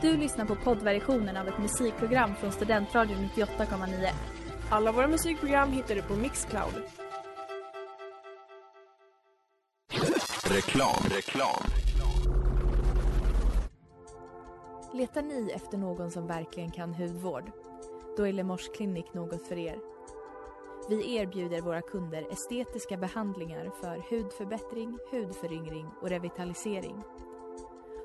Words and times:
Du 0.00 0.16
lyssnar 0.16 0.44
på 0.44 0.54
poddversionen 0.54 1.36
av 1.36 1.48
ett 1.48 1.58
musikprogram 1.58 2.34
från 2.34 2.52
Studentradion 2.52 3.28
98,9. 3.34 4.08
Alla 4.70 4.92
våra 4.92 5.08
musikprogram 5.08 5.72
hittar 5.72 5.94
du 5.94 6.02
på 6.02 6.16
Mixcloud. 6.16 6.82
Reklam, 10.44 11.02
reklam. 11.10 11.62
Letar 14.94 15.22
ni 15.22 15.50
efter 15.54 15.78
någon 15.78 16.10
som 16.10 16.26
verkligen 16.26 16.70
kan 16.70 16.94
hudvård? 16.94 17.50
Då 18.16 18.26
är 18.26 18.32
Lemors 18.32 18.68
Clinic 18.76 19.06
något 19.14 19.46
för 19.46 19.58
er. 19.58 19.78
Vi 20.88 21.16
erbjuder 21.16 21.60
våra 21.60 21.82
kunder 21.82 22.32
estetiska 22.32 22.96
behandlingar 22.96 23.70
för 23.80 24.04
hudförbättring, 24.10 24.98
hudföryngring 25.10 25.86
och 26.00 26.08
revitalisering. 26.08 27.04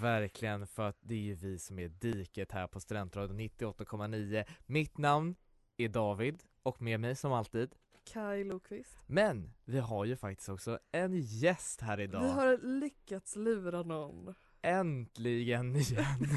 Verkligen 0.00 0.66
för 0.66 0.88
att 0.88 0.98
det 1.00 1.14
är 1.14 1.18
ju 1.18 1.34
vi 1.34 1.58
som 1.58 1.78
är 1.78 1.88
diket 1.88 2.52
här 2.52 2.66
på 2.66 2.80
Studentradion 2.80 3.40
98,9. 3.40 4.44
Mitt 4.66 4.98
namn 4.98 5.34
är 5.76 5.88
David 5.88 6.42
och 6.62 6.82
med 6.82 7.00
mig 7.00 7.16
som 7.16 7.32
alltid. 7.32 7.74
Kaj 8.12 8.44
Lokvist. 8.44 8.96
Men 9.06 9.52
vi 9.64 9.78
har 9.78 10.04
ju 10.04 10.16
faktiskt 10.16 10.48
också 10.48 10.78
en 10.92 11.14
gäst 11.14 11.80
här 11.80 12.00
idag. 12.00 12.22
Vi 12.22 12.28
har 12.28 12.80
lyckats 12.80 13.36
lura 13.36 13.82
någon. 13.82 14.34
Äntligen 14.62 15.76
igen! 15.76 16.20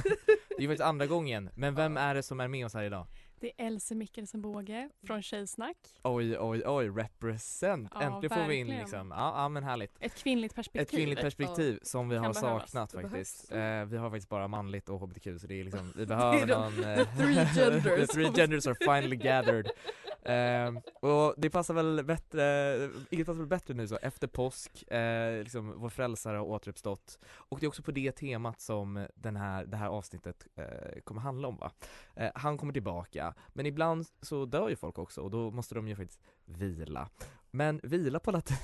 det 0.50 0.56
är 0.58 0.62
ju 0.62 0.68
faktiskt 0.68 0.88
andra 0.88 1.08
gången, 1.08 1.50
men 1.56 1.76
vem 1.76 1.98
är 1.98 2.16
det 2.16 2.24
som 2.24 2.40
är 2.40 2.48
med 2.48 2.66
oss 2.66 2.74
här 2.74 2.84
idag? 2.84 3.08
Det 3.44 3.52
är 3.58 3.68
Else 3.68 3.96
Mikkelsen 3.96 4.42
Båge 4.42 4.90
från 5.08 5.22
Tjejsnack. 5.22 5.78
Oj, 6.04 6.38
oj, 6.40 6.64
oj, 6.66 6.90
represent! 6.90 7.92
Ja, 7.94 8.02
Äntligen 8.02 8.38
får 8.38 8.48
vi 8.48 8.56
in 8.56 8.68
verkligen. 8.68 8.82
liksom, 8.82 9.12
ja, 9.12 9.42
ja 9.42 9.50
men 9.50 9.64
härligt. 9.64 9.92
Ett 10.00 10.16
kvinnligt 10.16 10.56
perspektiv. 10.56 10.82
Ett 10.82 10.90
kvinnligt 10.92 11.22
perspektiv 11.22 11.80
som 11.82 12.10
vi 12.10 12.16
har 12.16 12.34
behövas. 12.34 12.72
saknat 12.72 12.92
Det 12.92 13.02
faktiskt. 13.02 13.52
Eh, 13.52 13.86
vi 13.86 13.98
har 13.98 14.10
faktiskt 14.10 14.30
bara 14.30 14.48
manligt 14.48 14.90
och 14.90 15.00
hbtq 15.00 15.24
så 15.42 15.48
det 15.48 15.60
är 15.60 15.64
liksom, 15.64 15.94
vi 15.96 16.06
behöver 16.16 16.46
de- 16.48 16.54
någon... 16.54 16.84
eh, 16.84 16.98
the 16.98 17.06
three 17.06 17.46
genders. 17.46 17.84
the 18.08 18.08
three 18.08 18.32
genders 18.36 18.68
are 18.68 18.76
finally 18.76 19.16
gathered. 19.16 19.70
Eh, 20.26 20.74
och 21.00 21.34
det 21.38 21.50
passar 21.50 21.74
väl 21.74 22.04
bättre, 22.06 22.90
inget 23.10 23.26
passar 23.26 23.40
väl 23.40 23.48
bättre 23.48 23.74
nu 23.74 23.88
så 23.88 23.98
efter 24.02 24.28
påsk, 24.28 24.92
eh, 24.92 25.40
liksom 25.40 25.74
vår 25.80 25.90
frälsare 25.90 26.38
har 26.38 26.46
återuppstått. 26.46 27.20
Och 27.26 27.60
det 27.60 27.66
är 27.66 27.68
också 27.68 27.84
på 27.84 27.92
det 27.92 28.12
temat 28.12 28.62
som 28.62 29.08
den 29.16 29.36
här, 29.36 29.66
det 29.66 29.78
här 29.78 29.88
avsnittet 29.88 30.48
eh, 30.56 31.02
kommer 31.04 31.22
handla 31.22 31.48
om 31.48 31.58
va. 31.58 31.72
Eh, 32.16 32.32
han 32.36 32.58
kommer 32.58 32.74
tillbaka, 32.74 33.34
men 33.54 33.66
ibland 33.66 34.06
så 34.22 34.46
dör 34.46 34.70
ju 34.70 34.76
folk 34.76 34.98
också 34.98 35.22
och 35.22 35.32
då 35.32 35.52
måste 35.52 35.76
de 35.76 35.88
ju 35.88 35.96
faktiskt 35.96 36.22
vila. 36.46 37.10
Men 37.52 37.80
vila 37.84 38.20
på 38.20 38.32
latin 38.32 38.58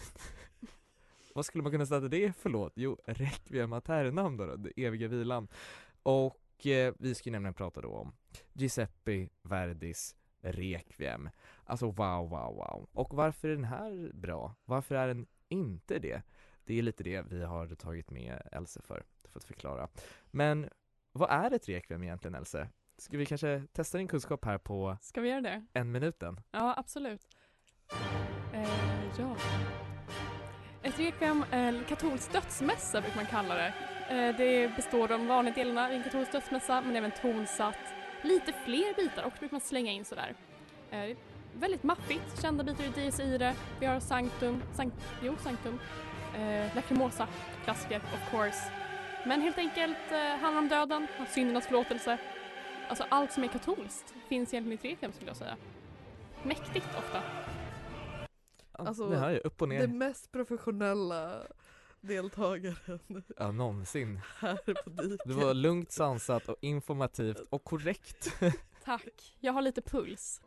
vad 1.35 1.45
skulle 1.45 1.61
man 1.61 1.71
kunna 1.71 1.85
säga 1.85 2.05
att 2.05 2.11
det 2.11 2.25
är 2.25 2.31
för 2.31 2.49
låt? 2.49 2.73
Jo, 2.75 2.97
Requiem 3.05 3.73
Aternam 3.73 4.37
då, 4.37 4.45
då, 4.45 4.55
den 4.55 4.73
eviga 4.75 5.07
vilan. 5.07 5.47
Och 6.03 6.67
eh, 6.67 6.93
vi 6.99 7.15
ska 7.15 7.29
ju 7.29 7.31
nämligen 7.31 7.53
prata 7.53 7.81
då 7.81 7.89
om 7.89 8.13
Giuseppe 8.53 9.29
Verdis 9.43 10.15
Requiem. 10.41 11.29
Alltså 11.63 11.85
wow, 11.85 12.29
wow, 12.29 12.55
wow. 12.55 12.89
Och 12.93 13.13
varför 13.13 13.47
är 13.47 13.55
den 13.55 13.63
här 13.63 14.11
bra? 14.13 14.55
Varför 14.65 14.95
är 14.95 15.07
den 15.07 15.27
inte 15.47 15.99
det? 15.99 16.21
Det 16.63 16.79
är 16.79 16.81
lite 16.81 17.03
det 17.03 17.21
vi 17.21 17.43
har 17.43 17.67
tagit 17.67 18.09
med 18.11 18.41
Else 18.51 18.81
för, 18.81 19.03
för 19.29 19.39
att 19.39 19.43
förklara. 19.43 19.87
Men 20.25 20.69
vad 21.11 21.29
är 21.31 21.51
ett 21.51 21.69
Requiem 21.69 22.03
egentligen 22.03 22.35
Else? 22.35 22.69
Ska 22.97 23.17
vi 23.17 23.25
kanske 23.25 23.63
testa 23.71 23.97
din 23.97 24.07
kunskap 24.07 24.45
här 24.45 24.57
på 24.57 24.97
Ska 25.01 25.21
vi 25.21 25.29
göra 25.29 25.41
det? 25.41 25.65
en 25.73 25.91
minuten? 25.91 26.41
Ja, 26.51 26.73
absolut. 26.77 27.27
Eh, 28.53 28.69
ja. 29.19 29.35
Ett 30.83 30.99
requiem, 30.99 31.43
eh, 31.51 31.87
katolsk 31.87 32.33
dödsmässa 32.33 33.01
brukar 33.01 33.15
man 33.15 33.25
kalla 33.25 33.55
det. 33.55 33.73
Eh, 34.09 34.37
det 34.37 34.75
består 34.75 35.01
av 35.01 35.09
de 35.09 35.27
vanliga 35.27 35.55
delarna 35.55 35.93
i 35.93 35.95
en 35.95 36.03
katolsk 36.03 36.31
dödsmässa 36.31 36.81
men 36.81 36.95
även 36.95 37.11
tonsatt. 37.11 37.98
Lite 38.21 38.53
fler 38.65 38.95
bitar 38.95 39.23
också 39.23 39.39
brukar 39.39 39.53
man 39.53 39.61
slänga 39.61 39.91
in 39.91 40.05
sådär. 40.05 40.35
Eh, 40.91 41.17
väldigt 41.53 41.83
maffigt, 41.83 42.41
kända 42.41 42.63
bitar 42.63 42.83
i 42.83 42.89
Dies 42.95 43.19
Irae. 43.19 43.55
Vi 43.79 43.85
har 43.85 43.99
Sanctum, 43.99 44.63
Sanct, 44.73 44.95
jo 45.23 45.35
Sanctum, 45.43 45.79
eh, 46.35 46.75
Lacrimosa, 46.75 47.27
klassiker 47.63 47.97
of 47.97 48.31
course. 48.31 48.71
Men 49.25 49.41
helt 49.41 49.57
enkelt 49.57 50.11
eh, 50.11 50.17
handlar 50.17 50.61
om 50.61 50.67
döden, 50.67 51.07
om 51.19 51.25
syndernas 51.25 51.65
förlåtelse. 51.65 52.17
Alltså 52.89 53.05
allt 53.09 53.31
som 53.31 53.43
är 53.43 53.47
katolskt 53.47 54.13
finns 54.27 54.53
egentligen 54.53 54.79
i 54.85 54.89
requiem 54.93 55.13
skulle 55.13 55.29
jag 55.29 55.37
säga. 55.37 55.57
Mäktigt 56.43 56.87
ofta. 56.97 57.21
Alltså, 58.71 59.09
det 59.09 59.17
här 59.17 59.31
är 59.31 59.47
upp 59.47 59.61
och 59.61 59.69
ner. 59.69 59.79
Den 59.79 59.97
mest 59.97 60.31
professionella 60.31 61.41
deltagaren 62.01 63.23
Ja, 63.37 63.51
någonsin. 63.51 64.19
här 64.39 64.73
på 64.83 64.89
diket. 64.89 65.21
Det 65.25 65.33
var 65.33 65.53
lugnt, 65.53 65.91
sansat 65.91 66.49
och 66.49 66.55
informativt 66.61 67.39
och 67.49 67.63
korrekt. 67.63 68.33
Tack. 68.85 69.35
Jag 69.39 69.53
har 69.53 69.61
lite 69.61 69.81
puls. 69.81 70.41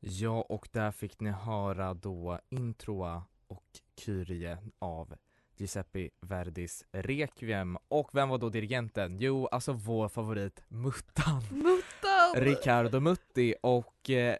Ja, 0.00 0.42
och 0.42 0.68
där 0.72 0.90
fick 0.90 1.20
ni 1.20 1.30
höra 1.30 1.94
då 1.94 2.38
introa 2.48 3.22
och 3.46 3.64
Kyrie 3.96 4.58
av 4.78 5.14
Giuseppe 5.56 6.08
Verdis 6.20 6.84
Requiem. 6.92 7.78
Och 7.88 8.10
vem 8.12 8.28
var 8.28 8.38
då 8.38 8.48
dirigenten? 8.48 9.16
Jo, 9.20 9.46
alltså 9.46 9.72
vår 9.72 10.08
favorit 10.08 10.62
Muttan. 10.68 11.42
Muttan! 11.50 12.34
Riccardo 12.34 13.00
Mutti 13.00 13.54
och 13.62 14.10
eh, 14.10 14.36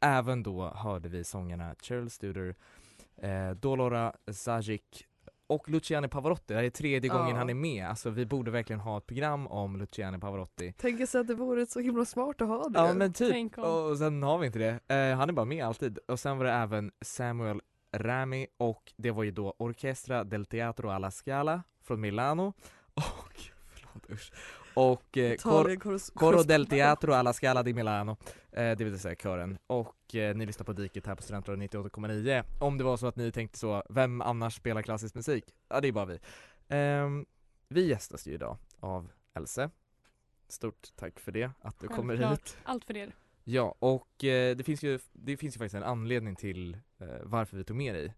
även 0.00 0.42
då 0.42 0.68
hörde 0.68 1.08
vi 1.08 1.24
sångarna 1.24 1.74
Cheryl 1.82 2.10
Studer, 2.10 2.54
eh, 3.16 3.50
Dolora 3.50 4.12
Zajic 4.32 4.80
och 5.46 5.68
Luciano 5.68 6.08
Pavarotti. 6.08 6.44
Det 6.46 6.54
här 6.54 6.64
är 6.64 6.70
tredje 6.70 7.10
Ja. 7.10 7.18
gången 7.18 7.36
han 7.36 7.50
är 7.50 7.54
med. 7.54 7.86
Alltså 7.88 8.10
vi 8.10 8.26
borde 8.26 8.50
verkligen 8.50 8.80
ha 8.80 8.98
ett 8.98 9.06
program 9.06 9.46
om 9.46 9.76
Luciano 9.76 10.20
Pavarotti. 10.20 10.72
Tänker 10.72 11.06
sig 11.06 11.20
att 11.20 11.26
det 11.26 11.34
vore 11.34 11.66
så 11.66 11.80
himla 11.80 12.04
smart 12.04 12.40
att 12.40 12.48
ha 12.48 12.68
det. 12.68 12.78
Ja 12.78 12.94
men 12.94 13.12
typ, 13.12 13.58
och 13.58 13.98
sen 13.98 14.22
har 14.22 14.38
vi 14.38 14.46
inte 14.46 14.58
det. 14.58 14.94
Eh, 14.94 15.16
han 15.16 15.28
är 15.28 15.32
bara 15.32 15.44
med 15.46 15.64
alltid. 15.64 15.98
Och 16.08 16.20
sen 16.20 16.38
var 16.38 16.44
det 16.44 16.52
även 16.52 16.90
Samuel 17.00 17.60
Rami 17.96 18.46
och 18.56 18.92
det 18.96 19.10
var 19.10 19.22
ju 19.22 19.30
då 19.30 19.54
Orchestra 19.58 20.24
del 20.24 20.46
Teatro 20.46 20.88
alla 20.88 21.10
Scala 21.10 21.62
från 21.82 22.00
Milano 22.00 22.52
och, 22.94 23.40
förlåt 23.68 24.10
usch, 24.10 24.32
och 24.74 25.18
eh, 25.18 25.36
Cor- 25.36 26.14
Coro 26.14 26.42
del 26.42 26.66
Teatro 26.66 27.12
alla 27.12 27.32
Scala 27.32 27.62
di 27.62 27.72
Milano, 27.74 28.16
eh, 28.52 28.76
det 28.76 28.84
vill 28.84 28.98
säga 28.98 29.14
kören. 29.14 29.58
Och 29.66 30.14
eh, 30.14 30.36
ni 30.36 30.46
lyssnar 30.46 30.64
på 30.64 30.72
Diket 30.72 31.06
här 31.06 31.14
på 31.14 31.22
Studentradion 31.22 31.62
98,9. 31.62 32.44
Om 32.60 32.78
det 32.78 32.84
var 32.84 32.96
så 32.96 33.06
att 33.06 33.16
ni 33.16 33.32
tänkte 33.32 33.58
så, 33.58 33.82
vem 33.88 34.20
annars 34.20 34.54
spelar 34.56 34.82
klassisk 34.82 35.14
musik? 35.14 35.44
Ja 35.68 35.80
det 35.80 35.88
är 35.88 35.92
bara 35.92 36.04
vi. 36.06 36.18
Ehm, 36.68 37.26
vi 37.68 37.86
gästas 37.88 38.26
ju 38.26 38.32
idag 38.32 38.56
av 38.80 39.08
Else. 39.34 39.70
Stort 40.48 40.88
tack 40.96 41.20
för 41.20 41.32
det, 41.32 41.50
att 41.60 41.80
du 41.80 41.88
kommer 41.88 42.16
Självklart. 42.16 42.40
hit. 42.40 42.58
Allt 42.64 42.84
för 42.84 42.96
er. 42.96 43.14
Ja, 43.44 43.74
och 43.78 44.24
eh, 44.24 44.56
det, 44.56 44.64
finns 44.64 44.82
ju, 44.82 44.98
det 45.12 45.36
finns 45.36 45.56
ju 45.56 45.58
faktiskt 45.58 45.74
en 45.74 45.82
anledning 45.82 46.36
till 46.36 46.76
eh, 46.98 47.06
varför 47.22 47.56
vi 47.56 47.64
tog 47.64 47.76
med 47.76 47.94
dig 47.94 48.14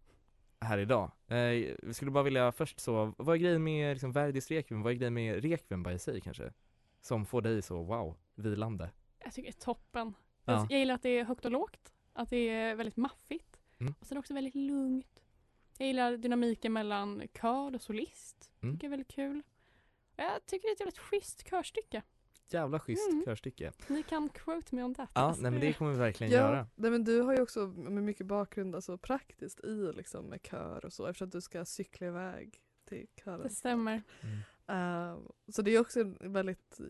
här 0.62 0.78
idag. 0.78 1.10
Eh, 1.26 1.74
vi 1.82 1.94
skulle 1.94 2.10
bara 2.10 2.24
vilja 2.24 2.52
först 2.52 2.80
så, 2.80 3.14
vad 3.18 3.36
är 3.36 3.40
grejen 3.40 3.64
med 3.64 3.94
liksom, 3.94 4.12
Verdis 4.12 4.50
Requiem? 4.50 4.82
Vad 4.82 4.92
är 4.92 4.96
grejen 4.96 5.14
med 5.14 5.44
Requiem 5.44 5.86
i 5.88 5.98
sig 5.98 6.20
kanske? 6.20 6.52
Som 7.00 7.26
får 7.26 7.42
dig 7.42 7.62
så, 7.62 7.82
wow, 7.82 8.16
vilande. 8.34 8.90
Jag 9.24 9.32
tycker 9.32 9.52
det 9.52 9.58
är 9.58 9.64
toppen. 9.64 10.14
Ja. 10.44 10.52
Jag, 10.52 10.62
jag 10.70 10.78
gillar 10.78 10.94
att 10.94 11.02
det 11.02 11.08
är 11.08 11.24
högt 11.24 11.44
och 11.44 11.50
lågt. 11.50 11.92
Att 12.12 12.30
det 12.30 12.48
är 12.48 12.74
väldigt 12.74 12.96
maffigt. 12.96 13.60
Mm. 13.78 13.94
Och 14.00 14.06
sen 14.06 14.18
också 14.18 14.34
väldigt 14.34 14.54
lugnt. 14.54 15.22
Jag 15.78 15.86
gillar 15.86 16.16
dynamiken 16.16 16.72
mellan 16.72 17.22
kör 17.40 17.74
och 17.74 17.80
solist. 17.80 18.52
Mm. 18.60 18.74
Tycker 18.74 18.88
det 18.88 18.88
är 18.88 18.90
väldigt 18.90 19.14
kul. 19.14 19.42
Jag 20.16 20.46
tycker 20.46 20.68
det 20.68 20.70
är 20.70 20.74
ett 20.74 20.80
väldigt 20.80 20.98
schysst 20.98 21.50
körstycke. 21.50 22.02
Jävla 22.52 22.80
schysst 22.80 23.10
Mm. 23.12 23.24
körstycke. 23.24 23.72
Ni 23.88 24.02
kan 24.02 24.28
quote 24.28 24.74
me 24.74 24.82
on 24.82 24.94
that. 24.94 25.10
Ja, 25.14 25.20
Alltså, 25.20 25.42
nej 25.42 25.50
men 25.50 25.60
det 25.60 25.72
kommer 25.72 25.92
vi 25.92 25.98
verkligen 25.98 26.32
Ja, 26.32 26.38
göra. 26.38 26.66
nej, 26.74 26.90
men 26.90 27.04
du 27.04 27.20
har 27.20 27.34
ju 27.34 27.42
också 27.42 27.66
med 27.66 28.02
mycket 28.02 28.26
bakgrund 28.26 28.74
alltså 28.74 28.98
praktiskt 28.98 29.60
i 29.64 29.92
liksom 29.94 30.24
med 30.26 30.40
kör 30.42 30.84
och 30.84 30.92
så 30.92 31.06
eftersom 31.06 31.26
att 31.28 31.32
du 31.32 31.40
ska 31.40 31.64
cykla 31.64 32.06
iväg 32.06 32.60
till 32.84 33.06
kören. 33.24 33.42
Det 33.42 33.50
stämmer. 33.50 34.02
Mm. 34.20 35.12
Eh, 35.12 35.18
så 35.52 35.62
det 35.62 35.70
är 35.70 35.80
också 35.80 36.00
en 36.00 36.32
väldigt 36.32 36.80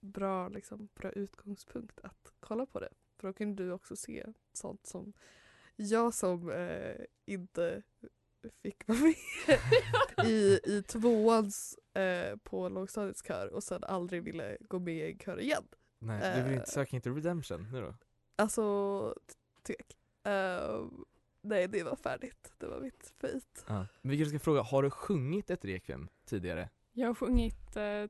bra, 0.00 0.48
liksom, 0.48 0.88
bra 0.94 1.10
utgångspunkt 1.10 2.00
att 2.02 2.32
kolla 2.40 2.66
på 2.66 2.80
det. 2.80 2.88
För 3.18 3.28
då 3.28 3.32
kan 3.32 3.56
du 3.56 3.72
också 3.72 3.96
se 3.96 4.26
sånt 4.52 4.86
som 4.86 5.12
jag 5.76 6.14
som 6.14 6.50
eh, 6.50 6.94
inte 7.26 7.82
fick 8.62 8.88
vara 8.88 8.98
med 8.98 9.14
i, 10.26 10.60
i 10.64 10.82
tvåans 10.82 11.78
eh, 11.94 12.36
på 12.36 12.68
lågstadiets 12.68 13.22
kör 13.26 13.52
och 13.54 13.62
sen 13.64 13.84
aldrig 13.84 14.22
ville 14.22 14.56
gå 14.60 14.78
med 14.78 14.94
i 14.94 15.12
en 15.12 15.18
kör 15.18 15.40
igen. 15.40 15.62
Nej, 15.98 16.36
du 16.36 16.42
vill 16.42 16.52
inte, 16.52 16.62
Eh. 16.64 16.74
söker 16.74 16.94
inte 16.94 17.10
redemption 17.10 17.68
nu 17.72 17.80
då? 17.80 17.94
Alltså, 18.36 19.14
tvek. 19.62 19.96
Eh, 20.24 20.84
nej, 21.42 21.68
det 21.68 21.82
var 21.82 21.96
färdigt. 21.96 22.52
Det 22.58 22.66
var 22.66 22.80
mitt 22.80 23.14
fate. 23.20 23.40
Ja. 23.66 23.86
Men 24.02 24.10
vi 24.10 24.16
kanske 24.18 24.38
ska 24.38 24.44
fråga, 24.44 24.62
har 24.62 24.82
du 24.82 24.90
sjungit 24.90 25.50
ett 25.50 25.64
rekviem 25.64 26.08
tidigare? 26.24 26.68
Jag 26.92 27.06
har 27.06 27.14
sjungit 27.14 27.76
eh, 27.76 28.04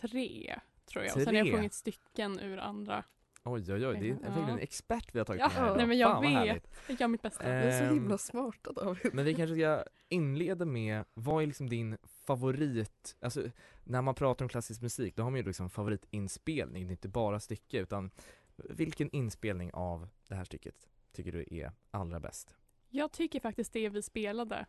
tre, 0.00 0.60
tror 0.86 1.04
jag. 1.04 1.16
Och 1.16 1.22
sen 1.22 1.36
har 1.36 1.44
jag 1.44 1.54
sjungit 1.56 1.74
stycken 1.74 2.40
ur 2.40 2.58
andra. 2.58 3.04
Oj 3.44 3.72
oj 3.72 3.86
oj, 3.86 3.96
det 4.00 4.06
är 4.06 4.10
Ja. 4.10 4.16
verkligen 4.20 4.48
en 4.48 4.58
expert 4.58 5.14
vi 5.14 5.18
har 5.18 5.24
tagit 5.26 5.40
Ja, 5.40 5.48
med 5.48 5.56
här 5.56 5.76
nej, 5.76 5.86
men 5.86 5.98
jag 5.98 6.10
Fan, 6.12 6.22
vet. 6.22 6.32
härligt. 6.32 6.68
Jag 6.88 7.00
gör 7.00 7.08
mitt 7.08 7.22
bästa. 7.22 7.44
Vi 7.44 7.50
är 7.50 7.78
så 7.78 7.84
Ehm, 7.84 7.94
himla 7.94 8.18
smarta 8.18 8.72
David. 8.72 9.14
Men 9.14 9.24
vi 9.24 9.34
kanske 9.34 9.54
ska 9.56 9.84
inleda 10.08 10.64
med, 10.64 11.04
vad 11.14 11.42
är 11.42 11.46
liksom 11.46 11.68
din 11.68 11.98
favorit, 12.04 13.16
alltså 13.20 13.42
när 13.84 14.02
man 14.02 14.14
pratar 14.14 14.44
om 14.44 14.48
klassisk 14.48 14.82
musik 14.82 15.16
då 15.16 15.22
har 15.22 15.30
man 15.30 15.40
ju 15.40 15.46
liksom 15.46 15.70
favoritinspelning, 15.70 16.86
det 16.86 16.90
är 16.90 16.92
inte 16.92 17.08
bara 17.08 17.40
stycke 17.40 17.78
utan 17.78 18.10
vilken 18.56 19.10
inspelning 19.10 19.70
av 19.72 20.08
det 20.28 20.34
här 20.34 20.44
stycket 20.44 20.88
tycker 21.12 21.32
du 21.32 21.44
är 21.50 21.72
allra 21.90 22.20
bäst? 22.20 22.56
Jag 22.88 23.12
tycker 23.12 23.40
faktiskt 23.40 23.72
det 23.72 23.88
vi 23.88 24.02
spelade 24.02 24.66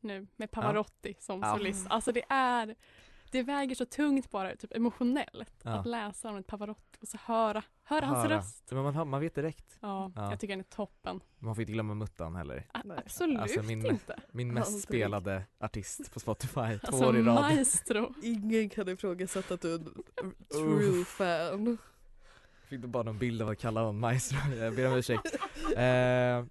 nu 0.00 0.26
med 0.36 0.50
Pavarotti 0.50 1.14
som 1.18 1.40
Ja. 1.40 1.56
solist. 1.56 1.86
Alltså 1.90 2.12
det 2.12 2.22
är, 2.28 2.74
det 3.32 3.42
väger 3.42 3.74
så 3.74 3.84
tungt 3.84 4.30
bara 4.30 4.56
typ 4.56 4.76
emotionellt 4.76 5.52
Ja. 5.62 5.70
att 5.70 5.86
läsa 5.86 6.28
om 6.28 6.36
ett 6.36 6.46
Pavarotti 6.46 6.98
och 7.00 7.08
så 7.08 7.18
höra, 7.24 7.62
höra 7.84 8.06
hans 8.06 8.18
Höra. 8.24 8.38
röst. 8.38 8.70
Men 8.70 8.82
man, 8.82 8.94
hör- 8.94 9.04
man 9.04 9.20
vet 9.20 9.34
direkt, 9.34 9.78
Ja, 9.80 10.12
Ja. 10.16 10.30
jag 10.30 10.40
tycker 10.40 10.52
den 10.52 10.60
är 10.60 10.64
toppen. 10.64 11.20
man 11.38 11.54
får 11.54 11.62
inte 11.62 11.72
glömma 11.72 11.94
muttan 11.94 12.34
heller. 12.36 12.66
A- 12.74 12.80
Nej. 12.84 12.98
Absolut 13.06 13.38
Alltså, 13.40 13.62
min- 13.62 13.86
inte. 13.86 14.20
Min 14.32 14.54
mest 14.54 14.66
Aldrig. 14.66 14.82
spelade 14.82 15.42
artist 15.60 16.12
på 16.14 16.20
Spotify, 16.20 16.54
två 16.54 16.62
Alltså 16.82 17.06
år 17.08 17.16
i 17.16 17.22
rad. 17.22 17.34
maestro. 17.34 18.14
Ingen 18.22 18.68
kan 18.68 18.88
ifrågasätta 18.88 19.54
att 19.54 19.60
du 19.60 19.74
är 19.74 19.78
en 20.22 20.34
true 20.52 21.04
fan. 21.04 21.78
Fick 22.68 22.80
du 22.82 22.88
bara 22.88 23.02
någon 23.02 23.18
bild 23.18 23.42
av 23.42 23.48
att 23.48 23.58
kalla 23.58 23.80
honom 23.80 24.00
maestro, 24.00 24.38
jag 24.58 24.74
ber 24.76 24.86
om 24.86 24.92
ursäkt. 24.98 25.36
Eh, 25.76 26.44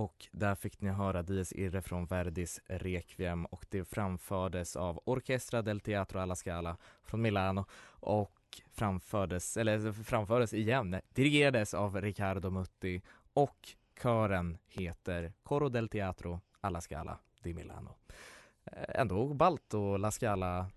och 0.00 0.26
där 0.32 0.54
fick 0.54 0.80
ni 0.80 0.90
höra 0.90 1.22
Dies 1.22 1.52
Irre 1.52 1.82
från 1.82 2.06
Verdis 2.06 2.60
Requiem 2.66 3.44
och 3.44 3.66
det 3.68 3.84
framfördes 3.84 4.76
av 4.76 5.00
Orchestra 5.04 5.62
del 5.62 5.80
Teatro 5.80 6.18
alla 6.18 6.34
Scala 6.34 6.76
från 7.02 7.22
Milano 7.22 7.64
och 7.86 8.60
framfördes, 8.72 9.56
eller 9.56 9.92
framfördes 9.92 10.54
igen, 10.54 11.00
dirigerades 11.14 11.74
av 11.74 12.00
Riccardo 12.00 12.50
Mutti 12.50 13.02
och 13.32 13.68
kören 14.02 14.58
heter 14.68 15.32
Coro 15.42 15.68
del 15.68 15.88
Teatro 15.88 16.40
alla 16.60 16.80
Scala 16.80 17.18
di 17.42 17.54
Milano. 17.54 17.94
Eh, 18.64 19.00
ändå 19.00 19.34
ballt 19.34 19.74
och 19.74 19.98
La 19.98 20.10
Scala 20.10 20.70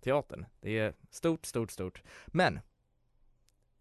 teatern. 0.00 0.46
Det 0.60 0.78
är 0.78 0.94
stort, 1.10 1.46
stort, 1.46 1.70
stort. 1.70 2.02
Men 2.26 2.60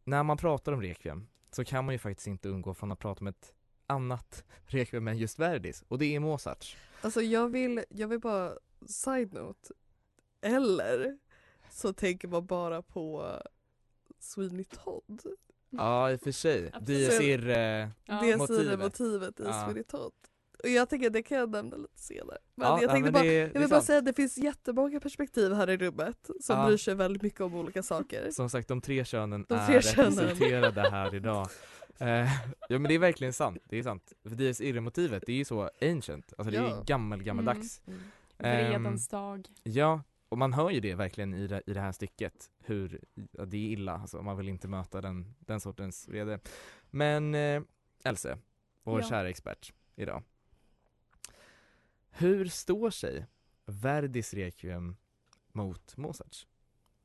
när 0.04 0.24
man 0.24 0.38
pratar 0.38 0.72
om 0.72 0.81
Requiem 0.81 1.28
så 1.51 1.66
kan 1.66 1.86
man 1.86 1.95
ju 1.95 2.00
faktiskt 2.00 2.28
inte 2.28 2.50
undgå 2.50 2.74
från 2.74 2.92
att 2.92 3.00
prata 3.00 3.19
om 3.19 3.28
ett 3.28 3.54
annat 3.88 4.44
Requiem 4.66 5.07
än 5.07 5.18
just 5.18 5.39
Verdis 5.39 5.84
och 5.88 5.98
det 5.98 6.16
är 6.16 6.19
Mozarts. 6.19 6.78
Alltså 7.01 7.22
jag 7.22 7.50
vill, 7.50 7.84
jag 7.89 8.07
vill 8.07 8.19
bara 8.19 8.54
side 8.88 9.34
note. 9.34 9.74
Eller 10.42 11.18
så 11.72 11.94
tänker 11.94 12.28
man 12.28 12.45
bara 12.45 12.81
på 12.81 13.31
Sweeney 14.19 14.63
Todd. 14.63 15.22
Ja 15.69 16.12
i 16.12 16.16
och 16.16 16.22
för 16.22 16.31
sig. 16.31 16.68
Absolut. 16.74 16.88
Dies 16.88 17.22
Irae, 17.22 17.92
Ja. 18.06 18.22
det 18.22 18.38
motivet. 18.38 19.39
i 19.39 19.44
Ja. 19.44 19.63
Sweeney 19.66 19.84
Todd. 19.84 20.12
Och 20.63 20.69
jag 20.69 20.89
tänker 20.89 21.10
det 21.10 21.24
kan 21.24 21.38
jag 21.38 21.50
nämna 21.50 21.78
lite 21.78 22.00
senare. 22.01 22.38
Men 22.56 22.68
ja, 22.68 22.74
jag 22.81 22.84
ja, 22.84 22.88
tänkte 22.94 23.04
men 23.04 23.13
bara, 23.13 23.24
det, 23.24 23.30
är- 23.30 23.39
jag 23.48 23.56
är 23.56 23.60
vill 23.60 23.69
bara 23.69 23.75
sant. 23.80 23.86
säga 23.86 24.00
att 24.00 24.06
det 24.06 24.13
finns 24.13 24.38
jättemånga 24.38 25.00
perspektiv 25.00 25.54
här 25.54 25.69
i 25.69 25.78
rummet 25.78 26.30
som 26.42 26.60
Ja. 26.60 26.66
bryr 26.68 26.78
sig 26.78 26.95
väldigt 26.95 27.22
mycket 27.22 27.42
om 27.42 27.56
olika 27.56 27.84
saker. 27.84 28.31
Som 28.31 28.50
sagt, 28.50 28.68
de 28.68 28.81
tre 28.81 29.06
könen 29.06 29.45
De 29.50 29.56
är 29.56 29.66
tre 29.68 29.81
könen. 29.81 30.13
representerade 30.19 30.89
här 30.89 31.16
idag. 31.16 31.50
Eh, 32.08 32.30
ja 32.70 32.80
men 32.80 32.84
det 32.84 32.94
är 32.96 33.00
verkligen 33.00 33.34
sant, 33.34 33.58
det 33.66 33.78
är 33.78 33.84
sant. 33.84 34.14
För 34.24 34.30
Dies 34.36 34.62
Irae-motivet, 34.62 35.24
det 35.26 35.32
är 35.32 35.38
ju 35.38 35.46
så 35.46 35.70
ancient, 35.82 36.34
alltså 36.38 36.52
det 36.52 36.58
är 36.58 36.62
Ja. 36.70 36.84
gammel, 36.88 37.24
gammaldags. 37.24 37.82
Mm. 37.88 38.00
Ehm, 38.38 38.68
Vredens 38.70 39.08
dag. 39.08 39.48
Ja, 39.64 40.04
och 40.30 40.38
man 40.38 40.54
hör 40.54 40.70
ju 40.70 40.80
det 40.80 40.96
verkligen 40.96 41.34
i 41.34 41.48
det, 41.48 41.62
i 41.68 41.74
det 41.74 41.80
här 41.82 41.92
stycket, 41.92 42.52
hur 42.60 43.02
ja, 43.32 43.46
det 43.46 43.58
är 43.58 43.62
illa, 43.72 43.94
alltså 43.94 44.22
man 44.22 44.38
vill 44.38 44.50
inte 44.50 44.68
möta 44.68 45.02
den, 45.02 45.36
den 45.40 45.60
sortens 45.60 46.08
vrede. 46.08 46.40
Men 46.90 47.36
eh, 47.36 47.62
Else, 48.04 48.38
vår 48.84 49.02
Ja. 49.02 49.08
kära 49.10 49.30
expert 49.30 49.74
idag. 49.96 50.24
Hur 52.10 52.46
står 52.46 52.90
sig 52.90 53.26
Verdis 53.66 54.34
Requiem 54.34 54.96
mot 55.52 55.98
Mozarts? 55.98 56.48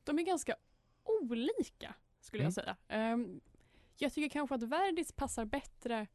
De 0.05 0.19
är 0.19 0.23
ganska 0.23 0.56
olika 1.05 1.94
skulle 2.21 2.43
Mm. 2.43 2.47
jag 2.47 2.53
säga. 2.55 2.77
Ehm, 2.89 3.41
jag 3.97 4.12
tycker 4.12 4.29
kanske 4.29 4.55
att 4.55 4.62
Verdis 4.62 5.12
passar 5.12 5.44
bättre 5.44 6.06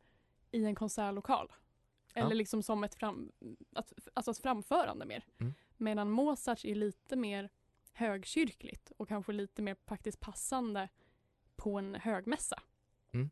i 0.51 0.65
en 0.65 0.75
konsertlokal. 0.75 1.51
Ja. 2.13 2.21
Eller 2.21 2.35
liksom 2.35 2.63
som 2.63 2.83
ett, 2.83 2.95
fram, 2.95 3.31
att, 3.75 3.93
alltså 4.13 4.31
ett 4.31 4.37
framförande 4.37 5.05
mer. 5.05 5.25
Mm. 5.39 5.53
Medan 5.77 6.11
Mozarts 6.11 6.65
är 6.65 6.75
lite 6.75 7.15
mer 7.15 7.49
högkyrkligt 7.93 8.91
och 8.97 9.07
kanske 9.07 9.31
lite 9.31 9.61
mer 9.61 9.75
praktiskt 9.75 10.19
passande 10.19 10.89
på 11.55 11.77
en 11.77 11.95
högmässa. 11.95 12.61
Mm. 13.13 13.29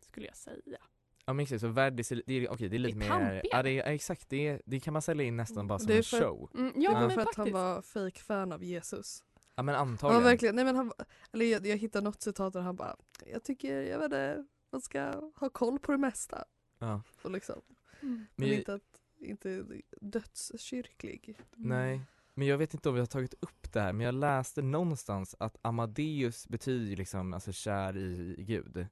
Skulle 0.00 0.26
jag 0.26 0.36
säga. 0.36 0.78
Ja 1.26 1.32
men 1.32 1.42
exakt, 1.42 1.60
så 1.60 1.68
Verdis, 1.68 2.12
är- 2.12 2.22
det 2.26 2.34
är, 2.34 2.50
okej 2.50 2.68
det 2.68 2.76
är 2.76 2.78
lite 2.78 2.98
Det 2.98 3.06
är 3.06 3.18
mer, 3.18 3.42
ja 3.52 3.62
det 3.62 3.70
är, 3.70 3.74
ja, 3.74 3.82
exakt, 3.82 4.28
det, 4.28 4.48
är, 4.48 4.62
det 4.66 4.80
kan 4.80 4.92
man 4.92 5.02
sälja 5.02 5.24
in 5.26 5.36
nästan 5.36 5.66
bara 5.66 5.78
som 5.78 5.86
Det 5.88 5.94
är 5.94 5.98
en 6.16 6.22
show. 6.22 6.50
Mm, 6.54 6.72
ja, 6.76 6.90
det 6.90 6.94
var 6.94 7.00
men 7.00 7.10
för 7.10 7.20
att 7.20 7.24
faktiskt. 7.34 7.38
han 7.38 7.52
var 7.74 7.82
fake 7.82 8.20
fan 8.20 8.52
av 8.52 8.64
Jesus. 8.64 9.24
Ja 9.54 9.62
men 9.62 9.74
antagligen. 9.74 10.24
verkligen, 10.24 10.56
nej 10.56 10.64
men 10.64 10.76
han, 10.76 10.92
eller 11.32 11.46
jag, 11.46 11.66
jag 11.66 11.76
hittade 11.76 12.04
något 12.04 12.22
citat 12.22 12.52
där 12.52 12.60
han 12.60 12.76
bara, 12.76 12.96
jag 13.26 13.42
tycker, 13.44 13.82
jag 13.82 13.98
vet 13.98 14.04
inte, 14.04 14.46
man 14.72 14.80
ska 14.80 15.30
ha 15.36 15.50
koll 15.50 15.78
på 15.78 15.92
det 15.92 15.98
mesta. 15.98 16.44
Ja. 16.78 17.02
Och 17.22 17.30
liksom, 17.30 17.60
Mm. 18.02 18.14
Men 18.16 18.26
men 18.36 18.48
jag- 18.48 18.58
inte 18.58 18.74
att, 18.74 19.00
inte 19.20 19.64
dödskyrklig. 20.00 21.38
Nej, 21.56 22.00
men 22.34 22.46
jag 22.46 22.58
vet 22.58 22.74
inte 22.74 22.88
om 22.88 22.94
vi 22.94 23.00
har 23.00 23.06
tagit 23.06 23.34
upp 23.40 23.72
det 23.72 23.80
här, 23.80 23.92
men 23.92 24.06
jag 24.06 24.14
läste 24.14 24.62
någonstans 24.62 25.36
att 25.38 25.56
Amadeus 25.62 26.48
betyder 26.48 26.96
liksom 26.96 27.32
alltså 27.34 27.52
kär 27.52 27.96
i, 27.96 28.34
i 28.38 28.44
Gud 28.44 28.86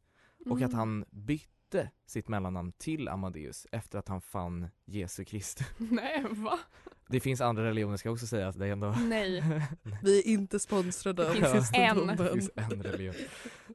och 0.46 0.56
att 0.56 0.62
Mm. 0.62 0.74
han 0.74 1.04
bytte 1.10 1.90
sitt 2.06 2.28
mellannamn 2.28 2.72
till 2.72 3.08
Amadeus 3.08 3.66
efter 3.72 3.98
att 3.98 4.08
han 4.08 4.20
fann 4.20 4.68
Jesu 4.84 5.24
Kristus. 5.24 5.66
Nej, 5.78 6.24
va? 6.30 6.58
Det 7.12 7.20
finns 7.20 7.40
andra 7.40 7.64
religioner 7.64 7.96
ska 7.96 8.08
jag 8.08 8.12
också 8.14 8.26
säga, 8.26 8.48
att 8.48 8.58
det 8.58 8.66
är 8.66 8.72
ändå 8.72 8.90
Nej. 8.90 9.42
Vi 10.02 10.18
är 10.18 10.26
inte 10.26 10.58
sponsrade 10.58 11.28
av 11.28 11.34
Det 11.34 11.50
finns 11.52 11.70
en. 11.74 12.06
Det 12.06 12.32
finns 12.32 12.50
en 12.54 12.82
religion. 12.82 13.14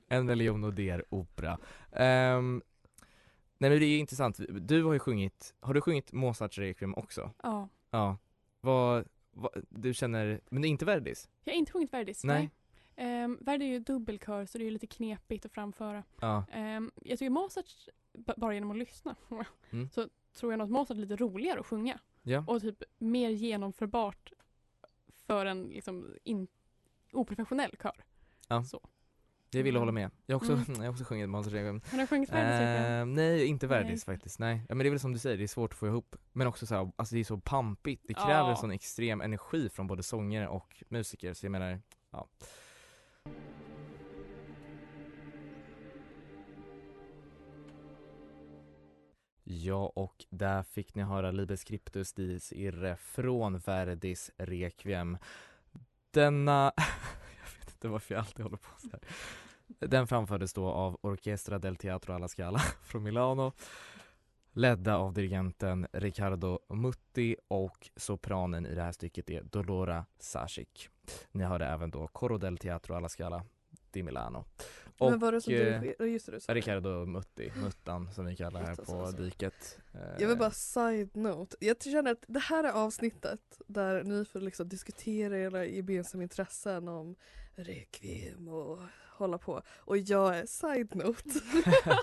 En 0.08 0.30
religion 0.30 0.64
och 0.64 0.74
det 0.74 0.90
är 0.90 1.06
opera. 1.10 1.58
Ehm, 1.92 2.62
nej 3.58 3.70
men 3.70 3.80
det 3.80 3.86
är 3.86 4.00
intressant, 4.00 4.40
du 4.50 4.84
har 4.84 4.94
ju 4.94 5.00
sjungit, 5.00 5.54
har 5.60 5.74
du 5.74 5.82
sjungit 5.82 6.12
Mozarts 6.14 6.58
Requiem 6.58 6.94
också? 6.96 7.32
Ja. 7.44 7.70
Ja. 7.92 8.18
Vad, 8.62 9.06
vad 9.32 9.52
du 9.70 9.94
känner, 9.94 10.42
men 10.50 10.62
det 10.62 10.68
är 10.68 10.70
inte 10.70 10.86
Verdis? 10.86 11.30
Jag 11.44 11.54
har 11.54 11.58
inte 11.58 11.72
sjungit 11.72 11.94
Verdis. 11.94 12.24
Nej. 12.24 12.50
Nej. 12.96 13.24
Um, 13.26 13.38
Verdi 13.42 13.66
är 13.66 13.70
ju 13.70 13.80
dubbelkör 13.80 14.46
så 14.46 14.58
det 14.58 14.64
är 14.64 14.66
ju 14.66 14.72
lite 14.72 14.88
knepigt 14.88 15.46
att 15.46 15.52
framföra. 15.52 16.04
Ja. 16.22 16.46
Ehm, 16.54 16.92
jag 17.04 17.20
tycker 17.20 17.30
Mozart, 17.30 17.66
bara 18.38 18.54
genom 18.54 18.72
att 18.72 18.78
lyssna, 18.78 19.16
Mm. 19.70 19.90
så 19.90 20.08
tror 20.40 20.52
jag 20.52 20.58
nog 20.58 20.66
att 20.66 20.72
Mozart 20.72 20.98
är 20.98 21.02
lite 21.02 21.16
roligare 21.16 21.60
att 21.60 21.66
sjunga. 21.66 22.00
Ja. 22.28 22.44
Och 22.48 22.62
typ 22.62 22.84
mer 22.98 23.30
genomförbart 23.30 24.32
för 25.28 25.46
en 25.46 25.64
liksom 25.64 26.16
in, 26.24 26.48
oprofessionell 27.12 27.72
kör. 27.84 28.04
Ja. 28.48 28.64
Så. 28.64 28.82
Jag 29.52 29.64
vill 29.64 29.76
hålla 29.76 29.92
med. 29.92 30.12
Jag 30.26 30.36
har 30.36 30.38
också, 30.38 30.54
Mm. 30.54 30.66
jag 30.76 30.84
har 30.84 30.90
också 30.90 31.04
sjungit 31.04 31.48
Requiem. 31.54 31.82
Har 31.92 31.98
du 31.98 32.08
sjungit 32.08 32.30
Verdis? 32.32 32.62
Eh, 32.62 33.06
nej, 33.06 33.46
inte 33.46 33.68
Verdis 33.68 34.06
faktiskt. 34.06 34.40
Nej. 34.40 34.62
Ja, 34.70 34.76
men 34.76 34.84
det 34.84 34.88
är 34.88 34.90
väl 34.90 35.00
som 35.00 35.14
du 35.14 35.20
säger, 35.20 35.38
det 35.38 35.44
är 35.44 35.48
svårt 35.48 35.74
att 35.74 35.80
få 35.80 35.88
ihop. 35.88 36.16
Men 36.34 36.48
också 36.48 36.66
så 36.66 36.76
här, 36.76 36.92
alltså 36.96 37.16
det 37.16 37.20
är 37.20 37.24
så 37.24 37.38
pampigt. 37.38 38.04
Det 38.08 38.14
kräver 38.14 38.50
Ja. 38.50 38.56
sån 38.56 38.72
extrem 38.72 39.22
energi 39.22 39.70
från 39.70 39.88
både 39.88 40.04
sångare 40.04 40.48
och 40.48 40.84
musiker. 40.90 41.34
Så 41.34 41.46
jag 41.46 41.52
menar, 41.52 41.80
ja. 42.12 42.28
Ja, 49.50 49.92
och 49.96 50.26
där 50.30 50.64
fick 50.64 50.96
ni 50.96 51.04
höra 51.04 51.32
Libes 51.32 51.62
Scriptus 51.62 52.14
Dies 52.14 52.54
Irre 52.54 52.96
från 52.96 53.58
Verdis 53.58 54.32
Requiem. 54.38 55.18
denna, 56.12 56.72
jag 57.38 57.60
vet 57.60 57.72
inte 57.72 57.88
varför 57.88 58.16
jag 58.16 58.20
alltid 58.22 58.44
håller 58.44 58.58
på 58.58 58.70
så 58.78 58.90
här. 58.92 59.00
Den 59.88 60.08
framfördes 60.08 60.54
då 60.54 60.68
av 60.68 60.98
Orchestra 61.02 61.60
del 61.60 61.76
Teatro 61.76 62.14
alla 62.14 62.28
Scala 62.28 62.60
från 62.84 63.04
Milano 63.04 63.54
ledda 64.52 64.98
av 64.98 65.14
dirigenten 65.14 65.88
Riccardo 65.92 66.60
Mutti 66.70 67.36
och 67.48 67.90
sopranen 67.96 68.66
i 68.66 68.76
det 68.76 68.82
här 68.82 68.92
stycket 68.92 69.30
är 69.30 69.44
Dolora 69.44 70.06
Sasic. 70.20 70.90
Ni 71.32 71.44
hörde 71.44 71.66
även 71.66 71.92
då 71.92 72.08
Coro 72.08 72.38
del 72.38 72.58
Teatro 72.58 72.96
alla 72.96 73.10
Scala 73.10 73.44
di 73.92 74.04
Milano. 74.04 74.46
Och 75.00 75.10
Men 75.12 75.20
var 75.20 75.32
det 75.32 75.42
som 75.42 75.54
eh? 75.54 75.84
Just 76.08 76.26
det, 76.26 76.32
du 76.32 76.40
sa 76.40 76.54
det. 76.54 76.60
Riccardo 76.60 77.06
Mutti, 77.06 77.52
Muttan 77.64 78.14
som 78.14 78.26
vi 78.26 78.36
kallar 78.36 78.62
här 78.62 78.76
på 78.76 79.12
diket. 79.12 79.80
Eh, 79.94 80.00
Jag 80.20 80.28
vill 80.28 80.38
bara 80.38 80.52
side 80.52 81.16
note. 81.16 81.58
Jag 81.60 81.82
känner 81.84 82.12
att 82.12 82.24
det 82.28 82.40
här 82.40 82.64
är 82.64 82.72
avsnittet 82.72 83.62
där 83.68 84.04
ni 84.04 84.26
får 84.26 84.40
liksom 84.40 84.70
diskutera 84.70 85.38
era 85.40 85.66
gemensamma 85.66 86.24
intressen 86.24 86.88
om 86.88 87.16
Requiem 87.56 88.48
och 88.48 88.80
hålla 89.18 89.38
på. 89.38 89.62
Och 89.78 89.98
jag 89.98 90.38
är 90.38 90.46
side 90.46 90.96
note. 90.96 91.30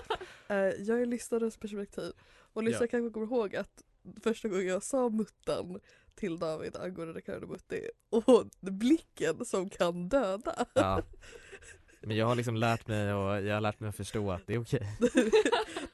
Eh, 0.47 0.57
jag 0.57 1.01
är 1.01 1.05
lyssnarens 1.05 1.57
perspektiv. 1.57 2.13
Och 2.53 2.63
lyssnaren 2.63 2.87
Ja. 2.91 2.97
kanske 2.99 3.13
kommer 3.13 3.25
ihåg 3.27 3.55
att 3.55 3.83
första 4.23 4.47
gången 4.47 4.67
jag 4.67 4.83
sa 4.83 5.09
muttan 5.09 5.79
till 6.15 6.39
David 6.39 6.75
angående 6.77 7.13
Riccardo 7.13 7.47
Mutti 7.47 7.89
och 8.09 8.47
blicken 8.61 9.45
som 9.45 9.69
kan 9.69 10.09
döda. 10.09 10.65
Ja. 10.73 11.01
Men 12.05 12.17
jag 12.17 12.25
har 12.25 12.35
liksom 12.35 12.55
lärt 12.55 12.87
mig 12.87 13.13
och 13.13 13.41
jag 13.43 13.53
har 13.53 13.61
lärt 13.61 13.79
mig 13.79 13.89
att 13.89 13.95
förstå 13.95 14.31
att 14.31 14.47
det 14.47 14.53
är 14.53 14.61
okej. 14.61 14.87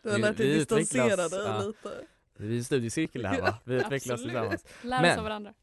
Du 0.04 0.10
har 0.10 0.16
Vi- 0.16 0.22
lärt 0.22 0.38
dig 0.38 0.48
vi 0.48 0.58
distansera 0.58 1.16
dig 1.30 1.40
ja. 1.46 1.62
lite. 1.62 2.06
Vi 2.38 2.48
är 2.56 2.60
i 2.60 2.64
studiecirkel 2.64 3.26
här 3.26 3.42
va? 3.42 3.58
Vi 3.64 3.76
utvecklas 3.82 4.12
Absolut. 4.12 4.32
tillsammans. 4.32 4.66
Lär 4.82 4.98
oss 4.98 5.02
Men- 5.02 5.18
av 5.18 5.24
varandra. 5.24 5.54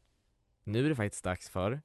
Nu 0.63 0.85
är 0.85 0.89
det 0.89 0.95
faktiskt 0.95 1.23
dags 1.23 1.49
för 1.49 1.81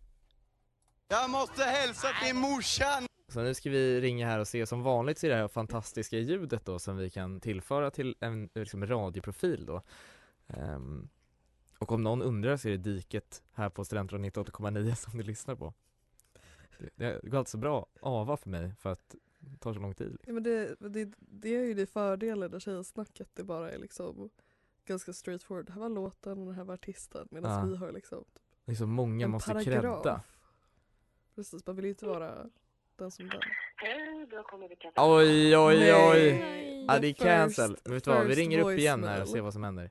Jag 1.09 1.31
måste 1.31 1.65
hälsa 1.65 2.09
till 2.25 2.35
morsan! 2.35 3.07
Så 3.29 3.41
nu 3.43 3.55
ska 3.55 3.71
vi 3.71 4.01
ringa 4.01 4.27
här 4.27 4.39
och 4.39 4.49
se, 4.49 4.67
som 4.67 4.83
vanligt 4.83 5.19
så 5.19 5.27
är 5.27 5.31
det 5.31 5.37
här 5.37 5.49
fantastiska 5.49 6.17
ljudet 6.19 6.65
då 6.65 6.79
som 6.79 6.97
vi 6.97 7.11
kan 7.11 7.41
tillföra 7.41 7.91
till 7.91 8.17
en 8.21 8.49
liksom, 8.55 8.87
radioprofil 8.87 9.67
då. 9.67 9.83
Ehm, 10.47 11.09
och 11.79 11.93
om 11.93 12.03
någon 12.03 12.23
undrar 12.23 12.57
så 12.57 12.69
är 12.69 12.73
det 12.73 12.79
diket 12.79 13.43
här 13.53 13.69
på 13.69 13.85
Studentradion 13.85 14.25
98,9 14.31 14.95
som 14.95 15.19
du 15.19 15.25
lyssnar 15.25 15.55
på. 15.55 15.75
Det, 16.79 17.19
det 17.23 17.29
går 17.31 17.39
alltså 17.39 17.57
bra 17.59 17.81
att 17.95 17.99
ava 18.03 18.37
för 18.37 18.51
mig 18.51 18.73
för 18.81 18.93
att 18.93 19.15
det 19.39 19.57
tar 19.59 19.75
så 19.75 19.81
lång 19.81 19.95
tid. 19.95 20.17
Ja, 20.27 20.33
men 20.33 20.43
det, 20.43 20.75
det, 20.81 21.13
det 21.19 21.49
är 21.57 21.65
ju 21.65 21.75
det 21.75 21.87
fördelen 21.87 22.55
av 22.55 22.59
tjejsnacket. 22.59 23.29
Det 23.35 23.45
bara 23.45 23.71
är 23.73 23.79
liksom 23.79 24.31
ganska 24.85 25.13
straightforward. 25.13 25.67
Det 25.67 25.73
här 25.73 25.81
var 25.81 25.89
låten 25.89 26.39
och 26.39 26.47
det 26.47 26.53
här 26.55 26.65
var 26.65 26.75
artisten. 26.75 27.29
Medan 27.31 27.53
Ja. 27.53 27.65
vi 27.67 27.77
har 27.77 27.93
liksom 27.93 28.25
är 28.67 28.75
så 28.75 28.87
många 28.87 29.25
en 29.25 29.31
måste 29.31 29.51
paragraf. 29.53 29.81
credda. 30.03 30.23
Precis, 31.35 31.67
man 31.67 31.77
vill 31.77 31.85
ju 31.85 31.91
inte 31.91 32.07
vara 32.07 32.47
den 32.97 33.11
som 33.11 33.29
den. 33.29 33.41
Hej, 33.77 34.27
då 34.31 34.43
kommer 34.43 34.69
vi 34.69 34.77
Oj 34.97 35.57
oj 35.57 35.95
oj! 35.95 36.39
Nej. 36.41 36.85
Ja 36.89 36.99
det 36.99 37.09
är 37.09 37.13
cancel. 37.13 37.71
first- 37.71 37.81
Men 37.85 37.95
vet 37.95 38.05
du 38.05 38.11
vad, 38.11 38.27
vi 38.27 38.35
ringer 38.35 38.59
upp 38.73 38.79
igen 38.79 39.05
här 39.05 39.23
och 39.23 39.29
ser 39.29 39.41
vad 39.41 39.53
som 39.53 39.65
händer. 39.65 39.91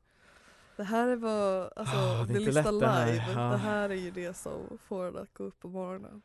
Det 0.76 0.84
här 0.84 1.08
är 1.08 1.16
vad, 1.16 1.74
alltså 1.76 1.96
Ah, 1.98 2.26
det 2.26 2.34
är 2.34 2.40
inte 2.40 2.52
lätt 2.52 2.80
det 2.80 2.88
här. 2.88 3.12
live. 3.12 3.26
Ja. 3.34 3.40
Det 3.52 3.58
här 3.58 3.90
är 3.90 3.94
ju 3.96 4.12
det 4.12 4.34
som 4.34 4.78
får 4.88 5.04
en 5.08 5.18
att 5.18 5.34
gå 5.34 5.44
upp 5.44 5.60
på 5.60 5.68
morgonen. 5.68 6.22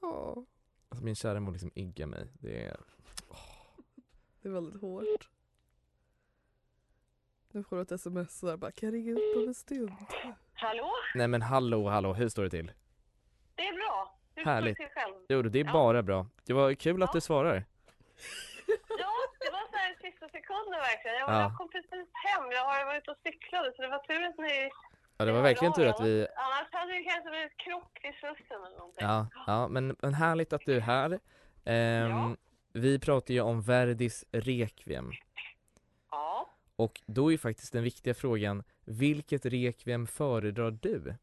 Ja, 0.00 0.44
Alltså 0.88 1.04
min 1.04 1.14
kära 1.14 1.40
mor 1.40 1.52
liksom 1.52 1.70
iggar 1.74 2.06
mig. 2.06 2.26
Det 2.40 2.64
är... 2.64 2.76
det 4.42 4.48
är 4.48 4.52
väldigt 4.52 4.80
hårt. 4.80 5.28
Nu 7.52 7.62
får 7.64 7.76
du 7.76 7.82
ett 7.82 7.92
sms 7.92 8.40
där 8.40 8.56
bara, 8.56 8.70
kan 8.72 8.86
jag 8.86 8.94
ringa 8.94 9.12
upp 9.12 9.36
om 9.36 9.48
en 9.48 9.54
stund? 9.54 9.92
Hallå? 10.52 10.90
Nej 11.14 11.28
men 11.28 11.42
hallå 11.42 11.88
hallå, 11.88 12.12
hur 12.14 12.28
står 12.28 12.42
det 12.42 12.50
till? 12.50 12.72
Det 13.54 13.62
är 13.68 13.72
bra. 13.74 14.18
Hur 14.34 14.44
Härligt. 14.44 14.76
står 14.76 14.84
det 14.84 14.90
till 14.90 14.94
själv? 15.00 15.14
Jo 15.28 15.42
det 15.42 15.60
är 15.60 15.64
Ja. 15.64 15.72
bara 15.72 16.02
bra. 16.02 16.26
Det 16.44 16.52
var 16.52 16.74
kul 16.74 17.02
att 17.02 17.08
Ja. 17.08 17.12
du 17.14 17.20
svarar. 17.20 17.54
Ja, 19.02 19.12
det 19.40 19.50
var 19.52 19.64
så 19.70 19.76
här 19.76 19.96
sista 20.00 20.28
sekunden 20.28 20.80
verkligen. 20.80 21.16
Jag, 21.16 21.30
Ja. 21.30 21.40
jag 21.42 21.56
kom 21.58 21.68
precis 21.68 22.08
hem. 22.26 22.44
Jag 22.50 22.64
har 22.64 22.84
varit 22.86 23.08
och 23.08 23.16
cyklade 23.22 23.72
så 23.76 23.82
det 23.82 23.88
var 23.88 23.98
tur 23.98 24.22
att 24.24 24.38
ni... 24.38 24.70
Ja 25.16 25.24
det 25.24 25.32
var 25.32 25.42
verkligen 25.42 25.72
tur 25.74 25.86
att 25.86 26.00
vi 26.00 26.26
Blivit 27.48 27.58
krock 27.58 27.98
i 28.04 28.12
slussen 28.12 28.56
eller 28.66 28.76
någonting. 28.78 29.06
Ja, 29.06 29.26
ja 29.46 29.68
men, 29.68 29.96
men 29.98 30.14
härligt 30.14 30.52
att 30.52 30.66
du 30.66 30.76
är 30.76 30.80
här. 30.80 31.18
Ehm, 31.64 32.10
Ja. 32.10 32.36
Vi 32.72 32.98
pratar 32.98 33.34
ju 33.34 33.40
om 33.40 33.62
Verdis 33.62 34.24
Requiem 34.32 35.12
Ja. 36.10 36.50
och 36.76 37.00
då 37.06 37.26
är 37.28 37.32
ju 37.32 37.38
faktiskt 37.38 37.72
den 37.72 37.82
viktiga 37.82 38.14
frågan 38.14 38.64
Vilket 38.84 39.46
Requiem 39.46 40.06
föredrar 40.06 40.70
du? 40.70 41.14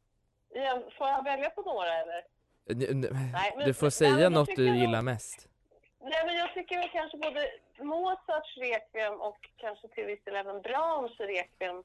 Ja, 0.53 0.81
Får 0.97 1.07
jag 1.07 1.23
välja 1.23 1.49
på 1.49 1.61
några 1.61 1.93
eller? 1.93 2.23
N- 2.69 3.07
Nej, 3.11 3.53
men- 3.57 3.65
Du 3.67 3.73
får 3.73 3.85
nej, 3.85 3.91
säga 3.91 4.19
jag 4.19 4.31
något 4.31 4.55
du 4.55 4.67
nog- 4.67 4.75
gillar 4.77 5.01
mest. 5.01 5.47
Nej, 6.01 6.25
men 6.25 6.35
jag 6.35 6.53
tycker 6.53 6.77
väl 6.77 6.89
kanske 6.89 7.17
både 7.17 7.47
Mozarts 7.79 8.57
Requiem 8.57 9.21
och 9.21 9.49
kanske 9.57 9.87
till 9.87 10.05
viss 10.05 10.23
del 10.23 10.35
även 10.35 10.61
Brahms 10.61 11.19
Requiem 11.19 11.83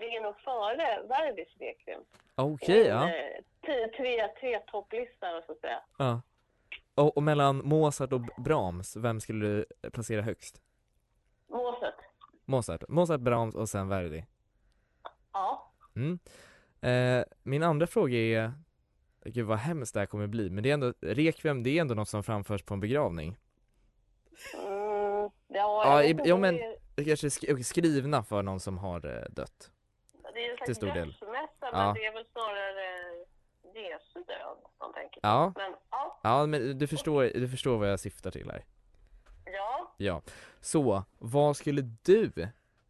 ligger 0.00 0.20
nog 0.22 0.40
före 0.40 1.02
Verdis 1.08 1.48
Requiem. 1.58 2.00
Okej, 2.34 2.80
En, 2.88 2.96
ja. 2.96 3.08
eh, 3.08 3.42
Tre, 3.66 3.88
tre, 3.88 4.28
tre 4.40 4.58
topplistor 4.60 5.46
så 5.46 5.52
att 5.52 5.60
säga. 5.60 5.80
ja. 5.98 6.20
Och, 6.94 7.16
och 7.16 7.22
mellan 7.22 7.56
Mozart 7.68 8.12
och 8.12 8.20
Brahms, 8.20 8.96
vem 8.96 9.20
skulle 9.20 9.46
du 9.46 9.64
placera 9.90 10.22
högst? 10.22 10.62
Mozart. 11.48 11.94
Mozart, 12.44 12.84
Mozart, 12.88 13.20
Brahms 13.20 13.54
och 13.54 13.68
sen 13.68 13.88
Verdi. 13.88 14.24
Ja. 15.32 15.72
Mm. 15.96 16.18
Eh, 16.80 17.24
min 17.42 17.62
andra 17.62 17.86
fråga 17.86 18.18
är, 18.18 18.52
gud 19.24 19.46
vad 19.46 19.58
hemskt 19.58 19.94
det 19.94 20.00
här 20.00 20.06
kommer 20.06 20.26
bli, 20.26 20.50
men 20.50 20.62
det 20.62 20.70
är 20.70 20.74
ändå, 20.74 20.94
Requiem 21.00 21.62
det 21.62 21.70
är 21.70 21.80
ändå 21.80 21.94
något 21.94 22.08
som 22.08 22.22
framförs 22.22 22.62
på 22.62 22.74
en 22.74 22.80
begravning. 22.80 23.36
Mm, 24.54 25.30
ja, 25.48 26.02
Ja, 26.02 26.14
jo, 26.24 26.36
men- 26.36 26.58
kanske 26.96 27.26
är 27.26 27.30
sk- 27.30 27.62
skrivna 27.62 28.22
för 28.22 28.42
någon 28.42 28.60
som 28.60 28.78
har 28.78 29.06
eh, 29.16 29.22
dött. 29.30 29.70
Det 30.34 30.40
är 30.40 30.44
ju 30.44 30.47
en 30.47 30.47
till 30.64 30.74
stor 30.74 30.86
del. 30.86 31.08
dödsmässa, 31.08 31.48
Ja. 31.60 31.70
men 31.72 31.94
det 31.94 32.06
är 32.06 32.12
väl 32.12 32.26
snarare 32.32 33.04
Jesu 33.74 34.24
död 34.26 34.56
man 34.80 34.92
tänker 34.92 35.20
på. 35.20 35.26
Ja, 35.26 35.52
Men 35.56 35.74
ja, 35.90 36.20
ja 36.22 36.46
men 36.46 36.78
du 36.78 36.86
förstår, 36.86 37.22
du 37.24 37.48
förstår 37.48 37.78
vad 37.78 37.90
jag 37.92 38.00
syftar 38.00 38.30
till 38.30 38.50
här. 38.50 38.64
ja. 39.44 39.94
Ja. 39.96 40.22
Så, 40.60 41.02
vad 41.18 41.56
skulle 41.56 41.82
du 42.04 42.30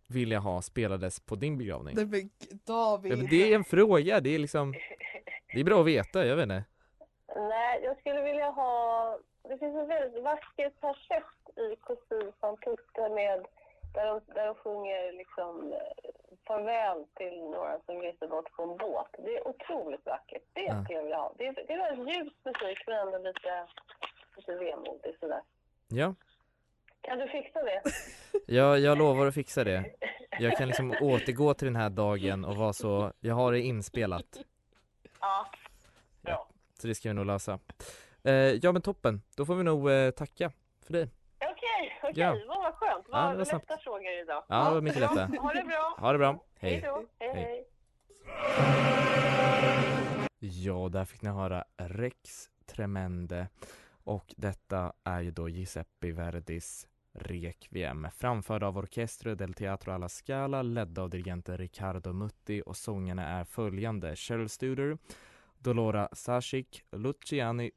vilja 0.07 0.39
ha 0.39 0.63
spelades 0.63 1.21
på 1.21 1.35
din 1.37 1.59
begravning? 1.59 1.95
Nej 1.97 2.07
men 2.07 2.31
David! 2.67 3.13
Ja, 3.13 3.17
men 3.17 3.27
det 3.27 3.53
är 3.53 3.55
en 3.55 3.65
fråga, 3.65 4.21
det 4.21 4.35
är 4.35 4.39
liksom, 4.39 4.73
det 5.55 5.61
är 5.61 5.65
bra 5.65 5.81
att 5.81 5.87
veta, 5.87 6.27
jag 6.27 6.37
vet 6.37 6.43
inte. 6.43 6.65
Nej, 7.37 7.81
jag 7.85 7.99
skulle 7.99 8.23
vilja 8.23 8.51
ha... 8.51 9.19
Det 9.43 9.59
finns 9.59 9.77
en 9.77 9.89
väldigt 9.89 10.23
vacker 10.25 10.71
persett 10.71 11.59
i 11.59 11.77
kostym 11.77 12.33
från 12.41 12.57
Tutte 12.57 13.09
med 13.09 13.47
där 13.95 14.07
de, 14.07 14.21
där 14.35 14.47
de 14.47 14.55
sjunger 14.55 15.13
liksom 15.13 15.73
eh, 15.73 16.28
farväl 16.49 17.05
till 17.15 17.41
några 17.43 17.81
som 17.87 17.95
reser 18.03 18.27
bort 18.29 18.53
på 18.53 18.63
en 18.63 18.77
båt. 18.77 19.11
Det 19.19 19.37
är 19.37 19.49
otroligt 19.49 20.07
vackert. 20.07 20.43
Det 20.53 20.61
Ja. 20.63 20.85
skulle 20.85 20.97
jag 20.99 21.03
vilja 21.03 21.17
ha. 21.17 21.33
Det 21.39 21.47
är, 21.47 21.53
det 21.67 21.73
är 21.73 21.79
väldigt 21.97 22.15
ljus 22.17 22.33
musik 22.45 22.79
men 22.87 22.99
ändå 22.99 23.19
lite, 23.19 23.67
lite 24.37 24.55
vemodig 24.55 25.17
sådär. 25.21 25.43
Ja, 25.89 26.15
Kan 27.01 27.19
du 27.19 27.29
fixa 27.29 27.63
det? 27.63 27.83
jag, 28.55 28.79
jag 28.79 28.99
lovar 28.99 29.27
att 29.27 29.35
fixa 29.35 29.65
det. 29.65 29.85
Jag 30.41 30.57
kan 30.57 30.67
liksom 30.69 30.91
återgå 31.01 31.55
till 31.55 31.67
den 31.67 31.77
här 31.77 31.91
dagen 31.91 32.45
och 32.45 32.57
vara 32.57 32.73
så, 32.73 33.13
jag 33.21 33.35
har 33.35 33.53
det 33.53 33.61
inspelat. 33.61 34.39
Ja. 35.21 35.47
Så 36.81 36.87
det 36.87 36.95
ska 36.95 37.09
vi 37.09 37.15
nog 37.15 37.27
lösa. 37.27 37.59
Eh, 38.25 38.33
ja 38.35 38.73
men 38.73 38.83
toppen, 38.83 39.23
då 39.37 39.47
får 39.47 39.55
vi 39.55 39.63
nog 39.65 39.91
eh, 39.91 40.11
tacka 40.11 40.53
för 40.87 40.93
dig. 40.93 41.09
Okej, 42.03 42.11
okej. 42.11 42.23
Ja. 42.23 42.37
Vad 42.49 42.59
vad 42.63 42.75
skönt. 42.75 43.07
Ja, 43.11 43.19
det 43.19 43.27
var 43.27 43.35
Vad 43.37 43.47
snabbt. 43.49 43.71
lätta 43.71 43.81
frågor 43.83 44.11
idag. 44.23 44.45
Ja, 44.49 44.65
det 44.69 44.75
var 44.75 44.81
mycket 44.81 45.01
lätta. 45.01 45.27
Ha 45.27 45.53
det 45.53 45.65
bra. 45.65 45.95
Ha 45.99 46.13
det 46.13 46.19
bra, 46.19 46.45
Hej 46.61 46.71
hej. 46.73 46.81
då. 46.83 47.05
Hej, 47.19 47.31
Hej. 47.35 47.45
hej. 47.45 47.65
Ja, 50.41 50.89
där 50.89 51.05
fick 51.05 51.23
ni 51.23 51.31
höra 51.31 51.65
Rex 51.77 52.51
Tremende 52.67 53.49
och 54.05 54.35
detta 54.37 54.93
är 55.05 55.21
ju 55.21 55.31
då 55.31 55.49
Giuseppe 55.49 56.13
Verdis 56.13 56.89
Requiem 57.13 58.09
framförd 58.17 58.63
av 58.63 58.79
Orchestra 58.79 59.35
del 59.35 59.55
Teatro 59.55 59.93
alla 59.93 60.09
Scala 60.09 60.63
ledda 60.63 61.03
av 61.03 61.11
dirigenten 61.11 61.59
Riccardo 61.59 62.13
Mutti 62.13 62.63
och 62.67 62.77
sångarna 62.77 63.29
är 63.29 63.45
följande 63.45 64.17
Cheryl 64.17 64.49
Studer, 64.49 64.99
Dolora 65.59 66.09
Sasic, 66.13 66.67
Luciani 66.93 67.71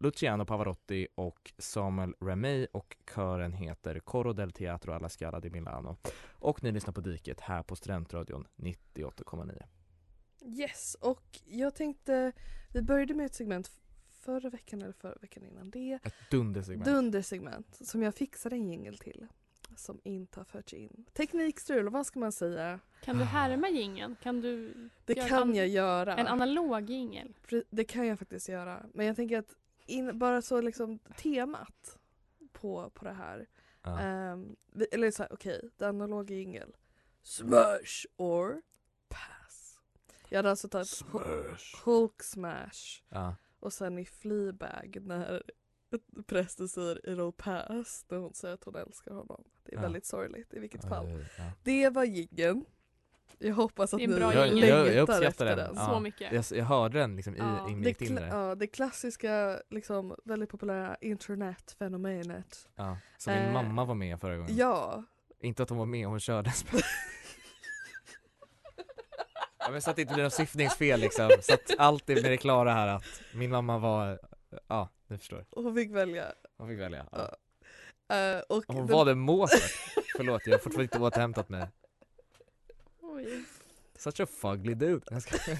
Luciano 0.00 0.44
Pavarotti 0.44 1.06
och 1.14 1.52
Samuel 1.58 2.14
Remey 2.20 2.66
och 2.72 2.96
kören 3.14 3.52
heter 3.52 4.00
Coro 4.00 4.32
del 4.32 4.52
Teatro 4.52 4.92
alla 4.92 5.08
Scala 5.08 5.40
di 5.40 5.50
Milano. 5.50 5.96
Och 6.30 6.62
ni 6.62 6.72
lyssnar 6.72 6.92
på 6.92 7.00
Diket 7.00 7.40
här 7.40 7.62
på 7.62 7.76
Studentradion 7.76 8.46
98,9. 8.56 9.62
Yes, 10.44 10.94
och 11.00 11.40
jag 11.44 11.74
tänkte, 11.74 12.32
vi 12.72 12.82
började 12.82 13.14
med 13.14 13.26
ett 13.26 13.34
segment 13.34 13.70
förra 14.10 14.50
veckan 14.50 14.82
eller 14.82 14.92
förra 14.92 15.14
veckan 15.20 15.44
innan 15.44 15.70
det. 15.70 15.98
Ett 16.04 16.14
dundersegment. 16.30 16.84
Dundersegment 16.84 17.78
som 17.86 18.02
jag 18.02 18.14
fixade 18.14 18.56
en 18.56 18.68
jingel 18.68 18.98
till. 18.98 19.26
som 19.76 20.00
inte 20.04 20.40
har 20.40 20.44
förts 20.44 20.74
in. 20.74 21.04
Teknikstrul, 21.12 21.88
vad 21.88 22.06
ska 22.06 22.18
man 22.20 22.32
säga? 22.32 22.80
Kan 23.04 23.18
du 23.18 23.24
härma 23.24 23.68
jingeln? 23.68 24.16
Kan 24.22 24.40
du 24.40 24.74
Det 25.04 25.14
kan 25.14 25.54
jag 25.54 25.68
göra. 25.68 26.16
en 26.16 26.26
analog 26.26 26.90
jingel? 26.90 27.34
Det 27.70 27.84
kan 27.84 28.06
jag 28.06 28.18
faktiskt 28.18 28.48
göra. 28.48 28.86
Men 28.94 29.06
jag 29.06 29.16
tänker 29.16 29.38
att 29.38 29.56
in, 29.88 30.18
bara 30.18 30.42
så 30.42 30.60
liksom 30.60 30.98
temat 30.98 31.98
på, 32.52 32.90
på 32.90 33.04
det 33.04 33.12
här. 33.12 33.46
Ehm, 33.84 34.56
vi, 34.72 34.84
eller 34.92 35.10
så 35.10 35.22
här, 35.22 35.32
okej, 35.32 35.70
det 35.76 35.88
analoga 35.88 36.34
jingel. 36.34 36.76
Smash 37.22 38.06
or 38.16 38.62
pass. 39.08 39.78
Jag 40.28 40.38
hade 40.38 40.50
alltså 40.50 40.68
tagit 40.68 40.86
Hu- 40.88 41.56
Hulk 41.84 42.22
smash 42.22 43.02
Ja. 43.08 43.34
och 43.60 43.72
sen 43.72 43.98
i 43.98 44.04
Fleabag 44.04 44.98
när 45.02 45.42
prästen 46.26 46.68
säger 46.68 47.00
it'll 47.04 47.32
pass 47.32 48.04
när 48.08 48.18
hon 48.18 48.34
säger 48.34 48.54
att 48.54 48.64
hon 48.64 48.74
älskar 48.76 49.14
honom. 49.14 49.44
Det 49.64 49.72
är 49.72 49.76
Ja. 49.76 49.82
väldigt 49.82 50.06
sorgligt 50.06 50.54
i 50.54 50.58
vilket 50.58 50.88
fall. 50.88 51.24
Det 51.62 51.88
var 51.90 52.04
jiggen. 52.04 52.64
Jag 53.38 53.54
hoppas 53.54 53.94
att 53.94 54.00
Det 54.00 54.06
ni 54.06 54.14
bra 54.16 54.34
Jag, 54.34 54.46
jag, 54.46 54.48
jag 54.48 54.54
längtar 54.86 55.00
uppskattar 55.00 55.22
efter 55.26 55.44
den. 55.46 55.56
den. 55.58 55.72
Ja. 55.76 55.86
Så 55.86 56.00
mycket. 56.00 56.32
Jag, 56.32 56.44
jag 56.58 56.64
hörde 56.64 56.98
den 56.98 57.16
liksom 57.16 57.34
i, 57.34 57.38
Ja. 57.38 57.44
innan 57.44 57.64
Det, 57.66 57.70
jag 57.72 58.00
gick 58.00 58.02
in 58.02 58.18
kla- 58.18 58.20
där. 58.20 58.48
ja, 58.48 58.54
det 58.54 58.66
klassiska, 58.66 59.60
liksom, 59.70 60.14
väldigt 60.24 60.48
populära 60.50 60.96
internetfenomenet. 61.00 62.68
Ja. 62.76 62.96
Som 63.18 63.32
min 63.32 63.42
Eh, 63.42 63.52
mamma 63.52 63.84
var 63.84 63.94
med 63.94 64.20
förra 64.20 64.36
gången. 64.36 64.56
Ja, 64.56 65.04
Inte 65.40 65.62
att 65.62 65.68
hon 65.68 65.78
var 65.78 65.86
med, 65.86 66.06
hon 66.06 66.20
körde. 66.20 66.52
ja, 69.58 69.70
men 69.70 69.82
så 69.82 69.90
att 69.90 69.96
det 69.96 70.02
inte 70.02 70.14
blir 70.14 70.24
något 70.24 70.32
syftningsfel 70.34 71.00
liksom. 71.00 71.30
Så 71.40 71.54
att 71.54 71.70
allt 71.78 72.10
är 72.10 72.14
med 72.14 72.24
det 72.30 72.36
klara 72.36 72.72
här 72.72 72.88
att 72.88 73.04
min 73.34 73.50
mamma 73.50 73.78
var, 73.78 74.20
ja 74.68 74.88
du 75.08 75.18
förstår. 75.18 75.44
och 75.50 75.62
hon 75.62 75.74
fick 75.74 75.90
välja. 75.90 76.24
Hon 76.58 76.68
fick 76.68 76.78
välja. 76.78 77.06
Ja. 77.12 77.18
Ja. 78.08 78.16
Eh, 78.16 78.40
och 78.48 78.64
Hon 78.66 78.76
den- 78.76 78.86
valde 78.96 79.14
Mozart. 79.14 79.60
Förlåt, 80.16 80.42
jag 80.46 80.52
har 80.54 80.58
fortfarande 80.58 80.82
inte 80.82 80.98
återhämtat 80.98 81.48
mig. 81.48 81.66
Oj. 83.18 83.44
Such 83.98 84.20
a 84.20 84.26
fugly 84.26 84.74
dude. 84.74 85.06
Jag 85.10 85.22
ska... 85.22 85.36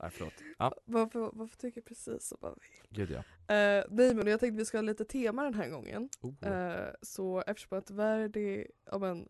Nej 0.00 0.10
förlåt. 0.10 0.32
Ja, 0.58 0.74
varför, 0.84 1.30
varför 1.32 1.56
tycker 1.56 1.78
jag 1.80 1.84
precis 1.84 2.28
som 2.28 2.38
man 2.40 2.54
vill? 2.60 3.06
gud 3.06 3.10
ja. 3.10 3.18
Uh, 3.18 3.84
nej 3.90 4.14
men 4.14 4.26
jag 4.26 4.40
tänkte 4.40 4.58
vi 4.58 4.64
ska 4.64 4.78
ha 4.78 4.82
lite 4.82 5.04
tema 5.04 5.44
den 5.44 5.54
här 5.54 5.68
gången. 5.68 6.08
Oh. 6.20 6.48
Eh, 6.48 6.90
så 7.02 7.42
eftersom 7.46 7.78
att 7.78 7.90
Verdi, 7.90 8.66
ja 8.90 8.98
men, 8.98 9.28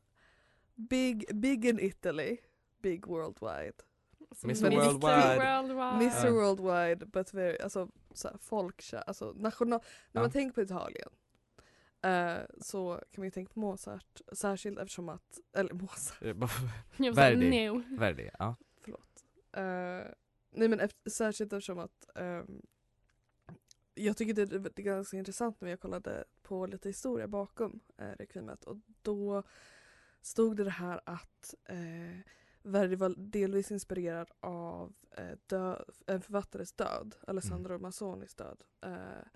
big, 0.74 1.26
big 1.34 1.64
in 1.64 1.80
Italy, 1.80 2.36
big 2.82 3.06
worldwide. 3.06 3.74
Mr. 4.44 4.66
Mr. 4.66 4.76
Worldwide. 4.76 5.36
Worldwide. 5.36 6.04
Mr. 6.04 6.30
Worldwide 6.30 7.06
but 7.06 7.34
very, 7.34 7.58
alltså 7.58 7.88
såhär 8.14 8.38
folkkär, 8.38 9.02
alltså 9.06 9.32
national, 9.36 9.68
när 9.70 9.80
Ja. 10.12 10.20
man 10.20 10.30
tänker 10.30 10.54
på 10.54 10.62
Italien 10.62 11.08
eh, 12.04 12.42
så 12.60 12.94
kan 13.10 13.20
man 13.22 13.26
ju 13.26 13.30
tänka 13.30 13.52
på 13.52 13.60
Mozart, 13.60 14.20
särskilt 14.32 14.78
eftersom 14.78 15.08
att, 15.08 15.40
eller 15.52 15.74
Mozart, 15.74 16.22
Eh, 16.22 16.36
Jag 16.96 17.14
Verdi. 17.14 17.66
no. 17.68 17.82
Verdi, 17.98 18.30
ja. 18.38 18.56
förlåt. 18.80 19.24
Eh, 19.52 20.12
nej 20.50 20.68
men 20.68 20.80
efter, 20.80 21.10
särskilt 21.10 21.52
eftersom 21.52 21.78
att 21.78 22.08
ehm, 22.14 22.62
jag 23.94 24.16
tycker 24.16 24.34
det, 24.34 24.44
det 24.46 24.78
är 24.78 24.82
ganska 24.82 25.16
intressant 25.16 25.60
när 25.60 25.70
jag 25.70 25.80
kollade 25.80 26.24
på 26.42 26.66
lite 26.66 26.88
historia 26.88 27.28
bakom 27.28 27.80
eh, 27.98 28.08
Requimet 28.08 28.64
och 28.64 28.76
då 29.02 29.42
stod 30.22 30.56
det 30.56 30.64
det 30.64 30.70
här 30.70 31.00
att 31.06 31.54
eh, 31.64 32.18
Verdi 32.62 32.96
var 32.96 33.14
delvis 33.16 33.70
inspirerad 33.70 34.30
av 34.40 34.94
eh, 35.16 35.38
dö, 35.46 35.82
en 36.06 36.20
författares 36.20 36.72
död, 36.72 37.14
Alessandro 37.26 37.78
Mazzonis 37.78 38.34
död. 38.34 38.62
Eh, 38.80 39.26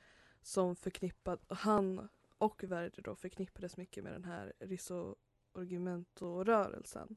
som 0.43 0.77
förknippad, 0.77 1.41
han 1.49 2.09
och 2.39 2.65
Verdi 2.65 3.03
då 3.03 3.15
förknippades 3.15 3.77
mycket 3.77 4.05
med 4.05 4.13
den 4.13 4.25
här 4.25 4.53
risorgimento-rörelsen. 4.61 7.17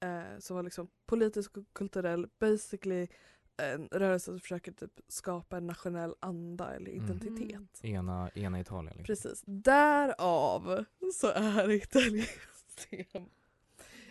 Eh, 0.00 0.38
som 0.38 0.56
var 0.56 0.62
liksom 0.62 0.88
politisk 1.06 1.56
och 1.56 1.64
kulturell, 1.72 2.28
basically 2.38 3.08
en 3.56 3.88
rörelse 3.88 4.24
som 4.24 4.40
försöker 4.40 4.72
typ 4.72 5.00
skapa 5.08 5.56
en 5.56 5.66
nationell 5.66 6.14
anda 6.20 6.74
eller 6.74 6.90
Mm. 6.90 7.04
identitet. 7.04 7.84
Ena, 7.84 8.30
ena 8.34 8.60
Italien 8.60 8.96
liksom. 8.96 9.04
Precis. 9.14 9.42
Därav 9.46 10.84
så 11.14 11.28
är 11.28 11.70
italienskt 11.82 12.88
tema. 12.90 13.26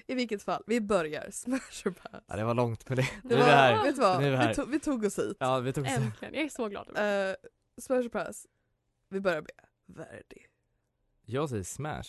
I 0.07 0.15
vilket 0.15 0.43
fall, 0.43 0.63
vi 0.67 0.81
börjar. 0.81 1.31
Smash 1.31 1.87
or 1.87 1.91
pass. 1.91 2.23
Ja 2.27 2.35
det 2.35 2.43
var 2.43 2.53
långt 2.53 2.89
med 2.89 2.97
det. 2.97 3.09
Det 3.23 3.29
Nu 3.29 3.35
är 3.35 3.39
var, 3.39 3.45
vi 3.45 3.51
här. 3.51 3.83
Vet 3.85 3.95
du 3.95 4.01
vad? 4.01 4.19
Vi 4.23 4.35
här. 4.35 4.49
Vi, 4.49 4.55
tog, 4.55 4.69
vi 4.69 4.79
tog 4.79 5.05
oss 5.05 5.19
hit. 5.19 5.37
Ja 5.39 5.59
vi 5.59 5.73
tog 5.73 5.87
så. 5.87 5.93
Äntligen. 6.01 6.33
Jag 6.33 6.43
är 6.43 6.49
så 6.49 6.67
glad. 6.67 6.87
Uh, 6.89 7.35
smash 7.81 7.99
or 7.99 8.09
pass. 8.09 8.47
Vi 9.09 9.19
börjar 9.21 9.41
med 9.41 9.51
Verdi. 9.85 10.45
Jag 11.21 11.49
säger 11.49 11.63
smash. 11.63 12.03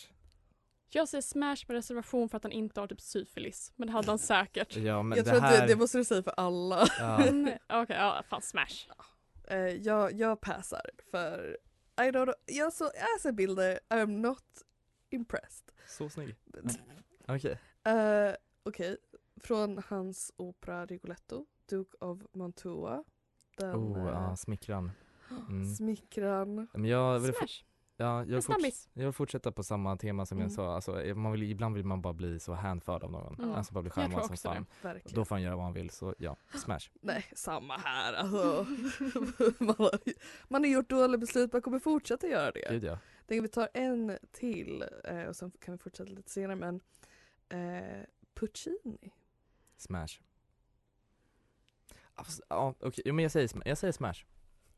Jag 0.89 1.09
säger 1.09 1.21
smash 1.21 1.57
med 1.67 1.75
reservation 1.75 2.29
för 2.29 2.37
att 2.37 2.43
han 2.43 2.51
inte 2.51 2.79
har 2.79 2.87
typ 2.87 3.01
syfilis. 3.01 3.73
Men 3.75 3.87
det 3.87 3.93
hade 3.93 4.07
han 4.11 4.19
säkert. 4.19 4.75
Ja 4.75 5.03
men 5.03 5.17
jag 5.17 5.25
det 5.25 5.31
tror 5.31 5.41
här... 5.41 5.53
att 5.53 5.67
det, 5.67 5.73
det 5.73 5.79
måste 5.79 5.97
du 5.97 6.03
säga 6.03 6.23
för 6.23 6.33
alla. 6.37 6.87
ja. 6.99 7.19
Okej, 7.81 7.95
ja 7.95 8.23
fan 8.29 8.41
smash. 8.41 8.87
Eh, 9.47 9.57
jag, 9.59 10.13
jag 10.13 10.41
passar 10.41 10.89
för 11.11 11.57
I 11.97 12.03
don't 12.03 12.23
know. 12.23 12.35
Jag 12.45 12.73
så, 12.73 12.85
as 12.85 13.25
a 13.25 13.31
builder 13.31 13.79
I'm 13.89 14.07
not 14.07 14.63
impressed. 15.09 15.71
Så 15.87 16.09
snygg. 16.09 16.35
Okej. 17.27 17.59
Eh, 17.83 18.35
Okej, 18.63 18.97
från 19.41 19.83
hans 19.87 20.31
opera 20.37 20.85
Rigoletto, 20.85 21.45
Duke 21.69 21.97
of 21.99 22.21
Mantua. 22.33 23.03
Den 23.57 23.75
Oh, 23.75 24.09
ja, 24.09 24.35
smickran. 24.35 24.91
Mm. 25.49 25.65
smickran. 25.75 26.67
Men 26.73 26.85
jag 26.85 27.19
vill, 27.19 27.33
Smash. 27.33 27.63
ja, 27.97 28.25
jag, 28.25 28.43
forts- 28.43 28.89
jag 28.93 29.03
vill 29.03 29.13
fortsätta 29.13 29.51
på 29.51 29.63
samma 29.63 29.97
tema 29.97 30.25
som 30.25 30.37
Mm. 30.37 30.45
jag 30.45 30.51
sa. 30.51 30.75
Alltså, 30.75 30.91
man 31.15 31.31
vill, 31.31 31.43
ibland 31.43 31.75
vill 31.75 31.85
man 31.85 32.01
bara 32.01 32.13
bli 32.13 32.39
så 32.39 32.53
hänförd 32.53 33.03
av 33.03 33.11
någon. 33.11 33.35
Mm. 33.39 33.51
Alltså 33.55 33.73
bara 33.73 33.81
bli 33.81 33.91
charmad 33.91 34.25
som 34.25 34.37
fan. 34.37 34.65
Då 35.05 35.25
får 35.25 35.35
han 35.35 35.41
göra 35.43 35.55
vad 35.55 35.65
han 35.65 35.73
vill, 35.73 35.89
så 35.89 36.15
ja, 36.17 36.35
smash. 36.53 36.79
Nej, 37.01 37.25
samma 37.35 37.77
här. 37.77 38.13
Alltså, 38.13 38.65
man, 39.63 39.75
har, 39.77 39.91
man 40.47 40.63
har 40.63 40.69
gjort 40.69 40.89
dåliga 40.89 41.17
beslut, 41.17 41.53
man 41.53 41.61
kommer 41.61 41.79
fortsätta 41.79 42.27
göra 42.27 42.51
det. 42.51 42.67
Gud 42.69 42.83
ja. 42.83 42.99
Tänker 43.27 43.41
vi 43.41 43.47
tar 43.47 43.69
en 43.73 44.17
till 44.31 44.83
eh, 45.03 45.23
och 45.23 45.35
sen 45.35 45.51
kan 45.51 45.71
vi 45.71 45.77
fortsätta 45.77 46.11
lite 46.11 46.31
senare 46.31 46.55
men 46.55 46.81
eh, 47.49 48.03
Puccini. 48.33 49.11
Smash. 49.77 50.07
Alltså, 52.15 52.41
ja, 52.49 52.73
okej, 52.79 53.01
jo, 53.05 53.13
men 53.13 53.23
jag 53.23 53.31
säger, 53.31 53.49
jag 53.65 53.77
säger 53.77 53.91
smash. 53.91 54.25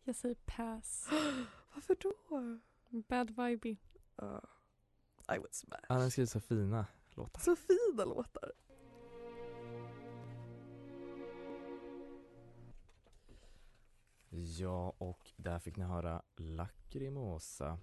Jag 0.10 0.16
säger 0.16 0.36
pass. 0.36 1.10
Varför 1.74 1.98
då? 2.00 2.14
Bad 2.90 3.30
vibe. 3.30 3.70
Uh, 4.22 4.40
I 5.36 5.38
would 5.38 5.54
smash. 5.54 5.86
Han 5.90 6.02
har 6.02 6.10
skrivit 6.10 6.30
så 6.30 6.40
fina 6.40 6.86
låtar. 7.10 7.42
Så 7.42 7.56
fina 7.56 8.06
låtar. 8.06 8.52
Ja, 14.30 14.94
och 14.98 15.32
där 15.36 15.60
fick 15.60 15.78
ni 15.78 15.84
höra 15.84 16.22
Lacrimosa. 16.36 17.80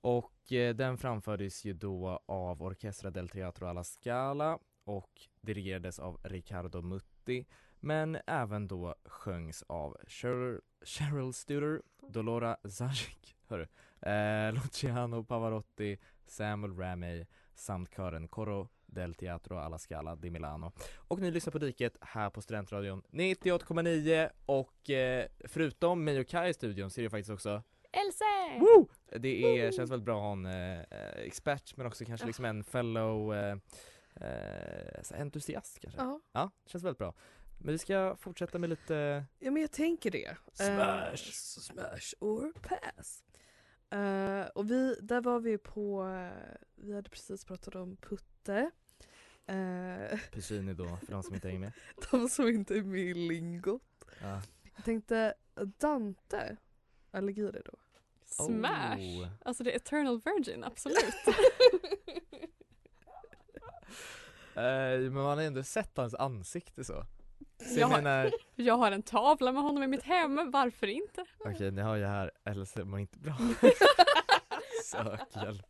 Och 0.00 0.52
eh, 0.52 0.74
den 0.74 0.98
framfördes 0.98 1.64
ju 1.64 1.72
då 1.72 2.20
av 2.26 2.62
Orchestra 2.62 3.10
del 3.10 3.28
Teatro 3.28 3.66
alla 3.66 3.84
Scala 3.84 4.58
och 4.84 5.28
dirigerades 5.40 5.98
av 5.98 6.20
Riccardo 6.24 6.82
Mutti 6.82 7.46
men 7.80 8.18
även 8.26 8.68
då 8.68 8.94
sjöngs 9.04 9.62
av 9.62 9.96
Cheryl, 10.06 10.60
Cheryl 10.86 11.32
Studer, 11.32 11.82
Dolora 12.08 12.56
Zajic, 12.64 13.36
hörru, 13.48 13.66
eh, 14.00 14.54
Luciano 14.54 15.24
Pavarotti, 15.24 15.98
Samuel 16.26 16.76
Ramey 16.76 17.26
samt 17.54 17.90
kören 17.96 18.28
Coro 18.28 18.68
del 18.86 19.14
Teatro 19.14 19.58
alla 19.58 19.78
Scala 19.78 20.16
di 20.16 20.30
Milano. 20.30 20.72
Och 20.96 21.20
ni 21.20 21.30
lyssnar 21.30 21.50
på 21.50 21.58
Diket 21.58 21.96
här 22.00 22.30
på 22.30 22.42
Studentradion 22.42 23.02
98,9 23.10 24.30
och 24.46 24.90
eh, 24.90 25.26
förutom 25.44 26.04
mig 26.04 26.20
och 26.20 26.28
Kai 26.28 26.48
i 26.48 26.54
studion 26.54 26.90
så 26.90 27.00
är 27.00 27.04
det 27.04 27.10
faktiskt 27.10 27.30
också 27.30 27.62
Else! 27.92 28.24
Woo! 28.60 28.88
Det 29.20 29.58
är, 29.58 29.72
känns 29.72 29.90
väldigt 29.90 30.04
bra 30.04 30.16
att 30.16 30.22
ha 30.22 30.32
en 30.32 30.46
eh, 30.46 31.26
expert 31.26 31.76
men 31.76 31.86
också 31.86 32.04
kanske 32.04 32.26
liksom 32.26 32.44
en 32.44 32.64
fellow 32.64 33.34
eh, 33.34 33.56
eh, 34.14 35.20
entusiast 35.20 35.78
kanske. 35.80 36.00
Ja. 36.00 36.20
Ja, 36.32 36.50
känns 36.66 36.84
väldigt 36.84 36.98
bra. 36.98 37.14
Men 37.58 37.72
vi 37.72 37.78
ska 37.78 38.16
fortsätta 38.16 38.58
med 38.58 38.70
lite 38.70 39.24
ja 39.38 39.50
men 39.50 39.62
jag 39.62 39.72
tänker 39.72 40.10
det. 40.10 40.36
Smash. 40.52 41.10
Eh, 41.10 41.14
smash 41.14 42.14
or 42.20 42.52
pass. 42.52 43.24
Eh, 43.90 44.46
och 44.46 44.70
vi, 44.70 44.98
där 45.02 45.20
var 45.20 45.40
vi 45.40 45.58
på, 45.58 46.06
eh, 46.06 46.56
vi 46.74 46.94
hade 46.94 47.10
precis 47.10 47.44
pratat 47.44 47.74
om 47.74 47.96
Putte. 47.96 48.70
Uh, 49.50 50.18
Puccini 50.32 50.74
då, 50.74 50.98
för 51.04 51.12
de 51.12 51.22
som 51.22 51.34
inte 51.34 51.48
hänger 51.48 51.60
med. 51.60 51.72
de 52.10 52.28
som 52.28 52.48
inte 52.48 52.74
är 52.76 52.82
med 52.82 53.00
i 53.00 53.14
lingot. 53.14 54.04
Ja. 54.20 54.42
Jag 54.76 54.84
tänkte 54.84 55.34
Dante 55.78 56.56
Alighieri 57.10 57.62
då. 57.64 57.72
Smash! 58.24 58.98
Oh. 58.98 59.28
Alltså 59.44 59.64
det 59.64 59.72
är 59.72 59.76
Eternal 59.76 60.20
Virgin, 60.24 60.64
absolut. 60.64 61.14
Eh, 64.56 65.00
men 65.00 65.12
man 65.12 65.38
har 65.38 65.44
ändå 65.44 65.62
sett 65.62 65.96
hans 65.96 66.14
ansikte 66.14 66.84
så. 66.84 67.04
Så 67.58 67.64
Jag 67.64 67.78
jag 67.80 67.86
har- 67.88 67.96
menar, 68.02 68.30
Jag 68.56 68.76
har 68.76 68.92
en 68.92 69.02
tavla 69.02 69.52
med 69.52 69.62
honom 69.62 69.82
i 69.82 69.86
mitt 69.86 70.02
hem, 70.02 70.50
varför 70.50 70.86
inte? 70.86 71.24
okej 71.38 71.70
ni 71.70 71.82
har 71.82 71.96
ju 71.96 72.04
här 72.04 72.30
Else 72.44 72.84
mår 72.84 73.00
inte 73.00 73.18
bra. 73.18 73.36
Sök 74.84 75.20
hjälp. 75.44 75.62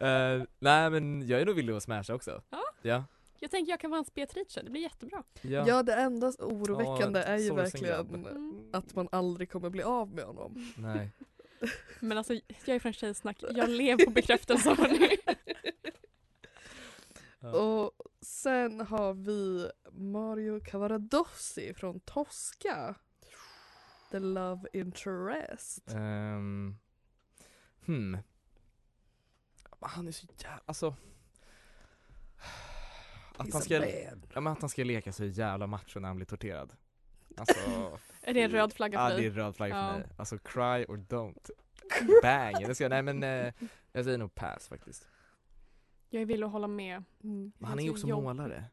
Eh, 0.00 0.42
nej 0.58 0.90
men 0.90 1.26
jag 1.28 1.40
är 1.40 1.46
nog 1.46 1.54
villig 1.56 1.72
att 1.74 1.82
smasha 1.82 2.14
också. 2.14 2.42
Ja. 2.50 2.62
Ja. 2.82 3.04
Jag 3.38 3.50
tänker 3.50 3.72
jag 3.72 3.80
kan 3.80 3.90
vara 3.90 3.98
hans 3.98 4.14
Beatrice, 4.14 4.58
det 4.64 4.70
blir 4.70 4.82
jättebra. 4.82 5.22
Ja. 5.42 5.64
Ja 5.68 5.82
det 5.82 5.94
enda 5.94 6.32
oroväckande 6.38 7.18
Ja, 7.20 7.24
är 7.26 7.36
ju 7.38 7.54
verkligen 7.54 8.00
Mm. 8.14 8.64
att 8.72 8.94
man 8.94 9.08
aldrig 9.12 9.50
kommer 9.50 9.70
bli 9.70 9.82
av 9.82 10.14
med 10.14 10.24
honom. 10.24 10.72
Nej. 10.76 11.10
Men 12.00 12.18
alltså 12.18 12.34
jag 12.34 12.68
är 12.76 12.78
från 12.78 12.92
Tjejsnack, 12.92 13.36
jag 13.50 13.68
lever 13.70 14.04
på 14.04 14.10
bekräftelse 14.10 14.74
hörni. 14.74 15.16
Ja. 17.40 17.52
Och 17.52 17.92
sen 18.20 18.80
har 18.80 19.14
vi 19.14 19.68
Mario 19.96 20.60
Cavaradossi 20.60 21.74
från 21.74 22.00
Tosca. 22.00 22.94
The 24.10 24.18
Love 24.18 24.68
Interest. 24.72 25.90
Ehm, 25.94 26.76
hmm. 27.86 28.18
Han 29.80 30.08
är 30.08 30.12
så 30.12 30.26
jävla, 30.38 30.60
alltså 30.66 30.96
att 33.36 33.46
He's 33.46 33.52
han, 33.52 33.60
a 33.60 33.64
ska, 33.64 33.86
ja, 34.34 34.40
men 34.40 34.46
att 34.46 34.60
han 34.60 34.70
ska 34.70 34.84
leka 34.84 35.12
så 35.12 35.24
jävla 35.24 35.66
macho 35.66 36.00
när 36.00 36.08
han 36.08 36.16
blir 36.16 36.26
torterad 36.26 36.72
Alltså 37.36 37.54
Är 38.22 38.34
det 38.34 38.42
en 38.42 38.50
röd 38.50 38.72
flagga 38.72 38.98
för 38.98 39.04
Ja 39.04 39.10
det 39.10 39.16
dig? 39.16 39.26
är 39.26 39.30
röd 39.30 39.56
flagga 39.56 39.76
Ja. 39.76 39.92
för 39.92 39.98
mig, 39.98 40.08
alltså 40.16 40.38
cry 40.38 40.84
or 40.88 40.96
don't 40.96 41.50
Bang! 42.22 42.66
Det 42.68 42.74
ska, 42.74 42.88
nej 42.88 43.02
men 43.02 43.22
eh, 43.22 43.52
jag 43.92 44.04
säger 44.04 44.18
nog 44.18 44.34
pass 44.34 44.68
faktiskt 44.68 45.08
Jag 46.10 46.22
är 46.22 46.26
villig 46.26 46.46
att 46.46 46.52
hålla 46.52 46.66
med. 46.68 47.04
Mm. 47.22 47.52
Men 47.58 47.68
han 47.68 47.78
är 47.78 47.82
ju 47.82 47.88
så 47.88 47.94
också 47.94 48.06
jobbigt. 48.08 48.24
målare 48.24 48.64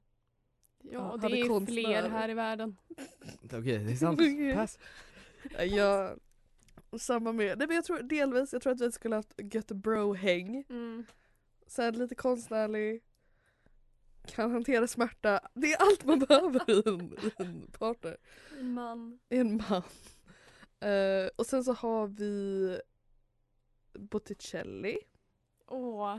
Ja, 0.84 1.17
Ja, 1.22 1.28
det 1.30 1.39
är 1.39 1.44
är 1.46 1.48
konstnär. 1.48 1.84
fler 1.84 2.10
här 2.10 2.30
i 2.30 2.34
världen. 2.34 2.78
Okej, 3.44 3.78
det 3.78 3.91
är 3.91 3.96
sant, 3.96 4.20
pass 4.56 4.80
Jag, 5.60 6.20
samma 6.98 7.32
med, 7.32 7.58
nej 7.58 7.67
men 7.67 7.76
jag 7.76 7.86
tror 7.86 8.00
delvis, 8.00 8.54
jag 8.54 8.62
tror 8.62 8.74
att 8.74 8.82
vi 8.82 8.91
skulle 8.91 9.15
haft 9.15 9.34
gött 9.54 9.72
bro-häng. 9.72 10.63
Mm. 10.70 11.06
Sen 11.67 11.98
lite 12.00 12.15
konstnärlig, 12.15 13.04
kan 14.28 14.52
hantera 14.52 14.88
smärta. 14.88 15.39
Det 15.54 15.74
är 15.74 15.78
allt 15.82 16.06
man 16.06 16.20
behöver 16.20 16.70
i 16.70 16.84
en, 16.89 17.13
i 17.13 17.32
en 17.38 17.67
partner. 17.80 18.17
Man. 18.62 19.20
En 19.30 19.62
man. 19.70 19.84
Eh, 20.91 21.30
och 21.36 21.46
sen 21.46 21.63
så 21.63 21.74
har 21.74 22.08
vi 22.08 22.80
Botticelli, 23.94 24.98
Åh, 25.72 26.18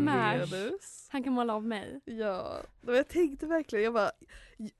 Smash. 0.00 1.08
Han 1.08 1.22
kan 1.22 1.32
måla 1.32 1.54
av 1.54 1.64
mig. 1.64 2.00
Ja, 2.04 2.56
jag 2.86 3.08
tänkte 3.08 3.46
verkligen, 3.46 3.84
jag 3.84 3.94
bara, 3.94 4.10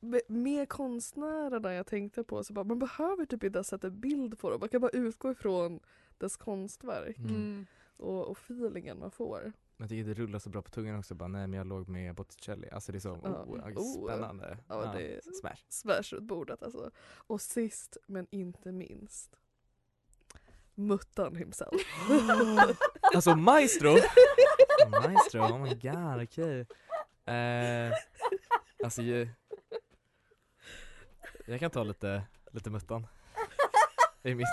med- 0.01 0.21
konstnärerna 0.69 1.73
jag 1.75 1.87
tänkte 1.87 2.25
på 2.25 2.45
så 2.45 2.53
bara, 2.53 2.65
man 2.65 2.79
behöver 2.79 3.25
typ 3.27 3.45
inte 3.45 3.65
sätta 3.65 3.87
en 3.87 4.01
bild 4.01 4.39
på 4.39 4.51
dem, 4.51 4.61
man 4.61 4.69
kan 4.69 4.81
bara 4.81 4.91
utgå 4.91 5.31
ifrån 5.31 5.81
dess 6.19 6.37
konstverk 6.37 7.19
Mm. 7.19 7.31
Mm. 7.37 7.67
och, 7.97 8.27
och 8.27 8.37
feelingen 8.39 8.99
man 8.99 9.11
får. 9.11 9.41
Men 9.79 9.85
jag 9.85 9.89
tycker 9.89 10.05
det 10.05 10.15
rullar 10.15 10.39
så 10.39 10.49
bra 10.51 10.63
på 10.63 10.71
tungan 10.71 10.99
också 10.99 11.15
bara, 11.15 11.29
nej 11.29 11.47
men 11.47 11.59
jag 11.59 11.67
låg 11.67 11.89
med 11.89 12.15
Botticelli, 12.15 12.71
alltså 12.71 12.93
det 12.93 12.99
är 12.99 13.01
så, 13.01 13.19
Ja. 13.23 13.45
oh, 13.45 13.77
Oh. 13.79 14.05
spännande 14.05 14.59
Ja, 14.69 14.93
det- 14.97 15.21
Smash 15.35 15.65
Smash 15.69 16.03
runt 16.15 16.29
bordet 16.29 16.63
alltså. 16.63 16.91
Och 17.27 17.41
sist 17.41 17.97
men 18.07 18.27
inte 18.31 18.73
minst, 18.73 19.37
Muttan 20.77 21.37
himself. 21.37 21.83
Alltså 23.15 23.37
maestro! 23.37 23.97
maestro, 24.91 25.43
oh 25.43 25.59
my 25.59 25.75
god, 25.75 26.23
okej 26.23 26.67
eh, 27.27 27.93
Alltså 28.85 29.03
ju, 29.03 29.29
jag 31.47 31.61
kan 31.61 31.71
ta 31.71 31.83
lite, 31.83 32.23
lite 32.53 32.71
muttan 32.71 33.07
i 34.23 34.35
mitt 34.35 34.49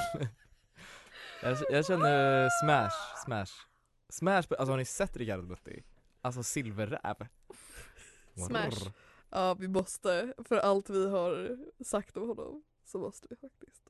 jag, 1.41 1.57
jag 1.69 1.85
känner 1.85 2.49
smash, 2.49 3.23
smash 3.25 3.65
Smash, 4.13 4.35
alltså 4.35 4.71
har 4.71 4.77
ni 4.77 4.85
sett 4.85 5.17
Ricardo 5.17 5.43
Mutti? 5.43 5.83
Alltså 6.21 6.43
silverräv 6.43 7.27
Smash. 8.47 8.91
Ja 9.29 9.53
vi 9.53 9.67
måste, 9.67 10.33
för 10.45 10.57
allt 10.57 10.89
vi 10.89 11.09
har 11.09 11.57
sagt 11.83 12.17
om 12.17 12.27
honom 12.27 12.63
så 12.85 12.99
måste 12.99 13.27
vi 13.29 13.35
faktiskt. 13.35 13.82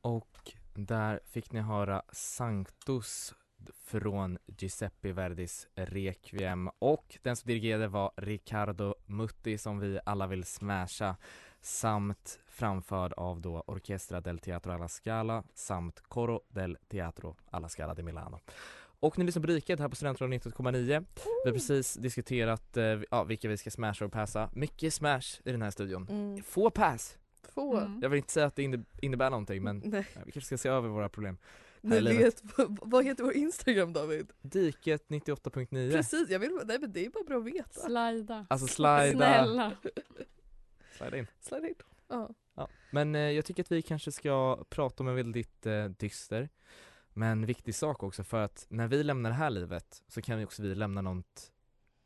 Och 0.00 0.52
där 0.74 1.20
fick 1.24 1.52
ni 1.52 1.60
höra 1.60 2.02
Sanctus 2.12 3.34
från 3.84 4.38
Giuseppe 4.46 5.12
Verdis 5.12 5.68
Requiem 5.74 6.70
och 6.78 7.18
den 7.22 7.36
som 7.36 7.48
dirigerade 7.48 7.88
var 7.88 8.12
Riccardo 8.16 8.94
Mutti 9.06 9.58
som 9.58 9.78
vi 9.78 10.00
alla 10.04 10.26
vill 10.26 10.44
smasha 10.44 11.16
samt 11.60 12.40
framförd 12.46 13.12
av 13.12 13.40
då 13.40 13.64
Orchestra 13.66 14.20
del 14.20 14.38
Teatro 14.38 14.72
alla 14.72 14.88
Scala 14.88 15.44
samt 15.54 16.00
Coro 16.00 16.40
del 16.48 16.78
Teatro 16.88 17.36
alla 17.50 17.68
Scala 17.68 17.94
di 17.94 18.02
Milano. 18.02 18.40
Och 19.00 19.18
ni 19.18 19.24
lyssnar 19.24 19.42
på 19.42 19.46
Riket 19.46 19.80
här 19.80 19.88
på 19.88 19.96
Studentradion 19.96 20.40
91,9. 20.40 21.04
Vi 21.44 21.50
har 21.50 21.52
precis 21.52 21.94
diskuterat 21.94 22.76
eh, 22.76 23.00
ja, 23.10 23.24
vilka 23.24 23.48
vi 23.48 23.56
ska 23.56 23.70
smasha 23.70 24.04
och 24.04 24.12
passa. 24.12 24.50
Mycket 24.52 24.94
smash 24.94 25.40
i 25.44 25.52
den 25.52 25.62
här 25.62 25.70
studion. 25.70 26.06
Mm. 26.10 26.42
Få 26.42 26.70
pass! 26.70 27.18
Få. 27.48 27.76
Mm. 27.76 27.98
Jag 28.02 28.08
vill 28.08 28.16
inte 28.16 28.32
säga 28.32 28.46
att 28.46 28.56
det 28.56 28.62
inne- 28.62 28.84
innebär 29.02 29.30
någonting 29.30 29.62
men 29.62 29.78
Nej, 29.78 30.06
vi 30.26 30.32
kanske 30.32 30.40
ska 30.40 30.58
se 30.58 30.68
över 30.68 30.88
våra 30.88 31.08
problem. 31.08 31.38
ni 31.80 32.00
vet, 32.00 32.42
vad- 32.82 33.04
heter 33.04 33.24
vår 33.24 33.32
Instagram 33.32 33.92
David? 33.92 34.32
Diket 34.42 35.08
98.9. 35.08 35.92
Precis, 35.92 36.30
jag 36.30 36.38
vill, 36.38 36.58
nej 36.64 36.78
men 36.80 36.92
det 36.92 37.06
är 37.06 37.10
bara 37.10 37.24
bra 37.24 37.38
att 37.38 37.44
veta. 37.44 37.80
Slida. 37.80 38.46
Alltså 38.50 38.66
slida, 38.66 39.12
Snälla. 39.12 39.72
slida 40.96 41.18
in. 41.18 41.26
Slide 41.40 41.68
in. 41.68 41.74
Ja. 42.08 42.30
Ja. 42.54 42.68
Men 42.90 43.14
eh, 43.14 43.20
jag 43.20 43.44
tycker 43.44 43.62
att 43.62 43.72
vi 43.72 43.82
kanske 43.82 44.12
ska 44.12 44.64
prata 44.68 45.02
om 45.02 45.08
en 45.08 45.14
väldigt 45.16 45.66
eh, 45.66 45.84
dyster 45.84 46.48
men 47.14 47.46
viktig 47.46 47.74
sak 47.74 48.02
också 48.02 48.24
för 48.24 48.40
att 48.44 48.66
när 48.68 48.88
vi 48.88 49.02
lämnar 49.04 49.30
det 49.30 49.36
här 49.36 49.50
livet 49.50 50.02
så 50.08 50.22
kan 50.22 50.38
vi 50.38 50.44
också 50.44 50.62
vi 50.62 50.74
lämna 50.74 51.00
något 51.02 51.52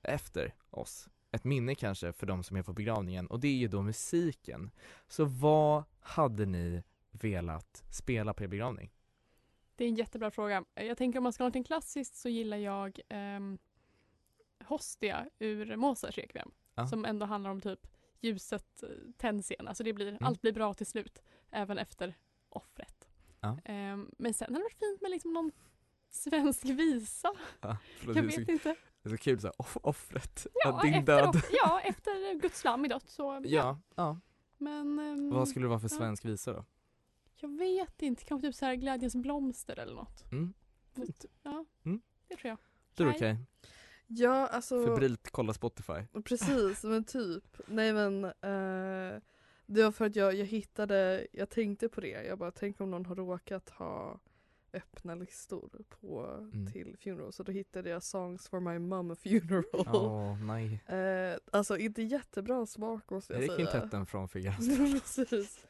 efter 0.03 0.55
oss. 0.71 1.09
Ett 1.33 1.45
minne 1.45 1.75
kanske 1.75 2.13
för 2.13 2.27
de 2.27 2.43
som 2.45 2.57
är 2.57 2.63
på 2.63 2.73
begravningen 2.73 3.27
och 3.27 3.41
det 3.41 3.49
är 3.49 3.57
ju 3.57 3.69
då 3.69 3.83
musiken. 3.83 4.71
Så 5.09 5.25
vad 5.25 5.85
hade 6.01 6.47
ni 6.47 6.83
velat 7.11 7.85
spela 7.91 8.35
på 8.35 8.45
er 8.45 8.49
begravning? 8.49 8.93
Det 9.77 9.85
är 9.85 9.89
en 9.89 9.95
jättebra 9.95 10.31
fråga. 10.31 10.65
Jag 10.75 10.99
tänker 10.99 11.19
om 11.19 11.23
man 11.23 11.33
ska 11.33 11.45
ha 11.45 11.51
något 11.51 11.67
klassiskt 11.67 12.15
så 12.15 12.29
gillar 12.29 12.57
jag 12.57 13.01
ehm, 13.09 13.59
Hostia 14.65 15.29
ur 15.39 15.77
Mozarts 15.77 16.19
Requiem. 16.19 16.51
Ja. 16.75 16.87
Som 16.87 17.05
ändå 17.05 17.27
handlar 17.27 17.51
om 17.51 17.61
typ 17.61 17.87
ljuset 18.21 18.83
eh, 18.83 18.89
tänds 19.17 19.51
igen. 19.51 19.69
Alltså 19.69 19.85
det 19.85 19.93
blir, 19.93 20.09
Mm. 20.09 20.25
allt 20.25 20.41
blir 20.41 20.53
bra 20.53 20.75
till 20.75 20.87
slut. 20.87 21.23
Även 21.51 21.79
efter 21.79 22.15
offret. 22.49 23.09
Ja. 23.41 23.59
Ehm, 23.65 24.11
men 24.19 24.35
sen 24.35 24.47
hade 24.47 24.59
det 24.59 24.63
varit 24.65 24.79
fint 24.79 25.01
med 25.01 25.11
liksom 25.11 25.33
någon 25.33 25.53
svensk 26.11 26.65
visa. 26.65 27.33
Förlåt, 27.99 28.17
Jag 28.17 28.23
vet 28.23 28.49
inte. 28.49 28.77
Det 29.03 29.09
är 29.09 29.11
så 29.11 29.17
kul 29.17 29.41
såhär, 29.41 29.55
off- 29.59 29.77
offret, 29.83 30.47
Ja, 30.55 30.61
ja, 30.65 30.81
din 30.83 30.95
efter, 30.95 31.23
död. 31.23 31.43
ja, 31.53 31.81
efter 31.81 32.41
Guds 32.41 32.65
lamm 32.65 32.85
är 32.85 32.89
dött 32.89 33.09
så 33.09 33.23
ja. 33.33 33.41
Ja, 33.45 33.79
ja. 33.95 34.21
Men 34.59 34.99
ehm, 34.99 35.31
Vad 35.31 35.49
skulle 35.49 35.65
det 35.65 35.69
vara 35.69 35.81
för 35.81 35.89
ja. 35.91 35.97
svensk 35.99 36.25
visa 36.25 36.53
då? 36.53 36.65
jag 37.41 37.59
vet 37.59 38.03
inte. 38.03 38.25
Kanske 38.25 38.47
typ 38.49 38.55
så 38.55 38.65
här 38.67 38.75
Glädjens 38.75 39.17
blomster 39.17 39.79
eller 39.79 39.95
något. 39.95 40.33
Mm. 40.33 40.55
Fint. 40.95 41.25
Ja, 41.43 41.65
Mm. 41.85 42.01
det 42.29 42.37
tror 42.37 42.49
jag. 42.49 42.59
Du 42.95 43.05
Nej. 43.05 43.19
Kaj? 43.19 43.37
Ja 44.07 44.47
alltså. 44.47 44.87
Febrilt 44.87 45.31
kolla 45.31 45.53
Spotify. 45.53 45.93
Precis, 46.25 46.85
men 46.85 47.05
typ. 47.05 47.57
Nej 47.67 47.93
men 47.93 48.25
eh, 48.25 49.21
det 49.67 49.83
var 49.85 49.93
för 49.93 50.05
att 50.07 50.17
jag, 50.17 50.35
jag 50.35 50.47
hittade, 50.47 51.27
jag 51.33 51.51
tänkte 51.51 51.89
på 51.89 52.01
det. 52.01 52.25
Jag 52.25 52.39
bara 52.39 52.51
tänk 52.51 52.81
om 52.81 52.91
någon 52.91 53.07
har 53.07 53.17
råkat 53.17 53.71
ha 53.71 54.21
öppna 54.75 55.15
listor 55.15 55.71
på 56.01 56.21
Mm. 56.53 56.73
till 56.73 56.97
funeral. 56.97 57.33
Så 57.33 57.43
då 57.43 57.53
hittade 57.53 57.91
jag 57.91 58.03
Songs 58.03 58.49
for 58.49 58.61
my 58.61 58.79
mom 58.79 59.17
funeral. 59.17 59.65
Åh 59.73 60.37
nej. 60.47 60.81
Eh, 60.87 61.39
alltså 61.51 61.79
inte 61.79 62.03
jättebra 62.03 62.67
smak 62.67 63.11
måste 63.11 63.35
Är 63.35 63.41
jag 63.41 63.43
det 63.51 63.55
säga. 63.57 63.67
kvintetten 63.71 64.07
från 64.07 64.29
Figaro? 64.29 64.55
Precis. 65.01 65.67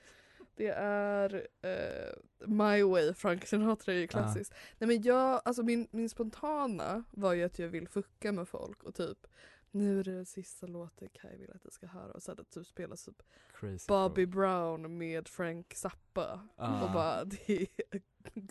Det 0.57 0.69
är 0.77 1.47
eh, 1.63 2.47
My 2.49 2.83
Way, 2.83 3.15
Frank 3.15 3.47
Sinatra 3.47 3.95
är 3.95 3.99
ju 3.99 4.07
klassiskt. 4.07 4.55
Nej 4.79 4.89
men 4.89 5.03
jag, 5.03 5.43
alltså 5.45 5.63
min, 5.63 5.89
min 5.91 6.09
spontana 6.09 7.05
var 7.11 7.33
ju 7.33 7.43
att 7.45 7.59
jag 7.59 7.69
vill 7.69 7.89
fucka 7.89 8.33
med 8.33 8.49
folk 8.49 8.83
och 8.83 8.95
typ 8.95 9.27
nu 9.75 10.01
är 10.01 10.05
det 10.05 10.13
den 10.13 10.27
sista 10.27 10.67
låten 10.67 11.09
Kaj 11.09 11.37
vill 11.39 11.51
att 11.51 11.65
jag 11.65 11.73
ska 11.73 11.87
höra 11.87 12.13
och 12.13 12.23
sen 12.23 12.37
att 12.41 12.51
typ 12.51 12.67
spelas 12.67 13.05
typ 13.05 13.23
Crazy 13.55 13.85
Bobby 13.89 14.27
bro. 14.27 14.41
Brown 14.41 14.99
med 14.99 15.29
Frank 15.29 15.75
Zappa 15.75 16.49
Ah. 16.57 16.85
och 16.85 16.93
bara 16.93 17.25
det 17.47 17.51
är 17.53 17.67
a 17.97 18.01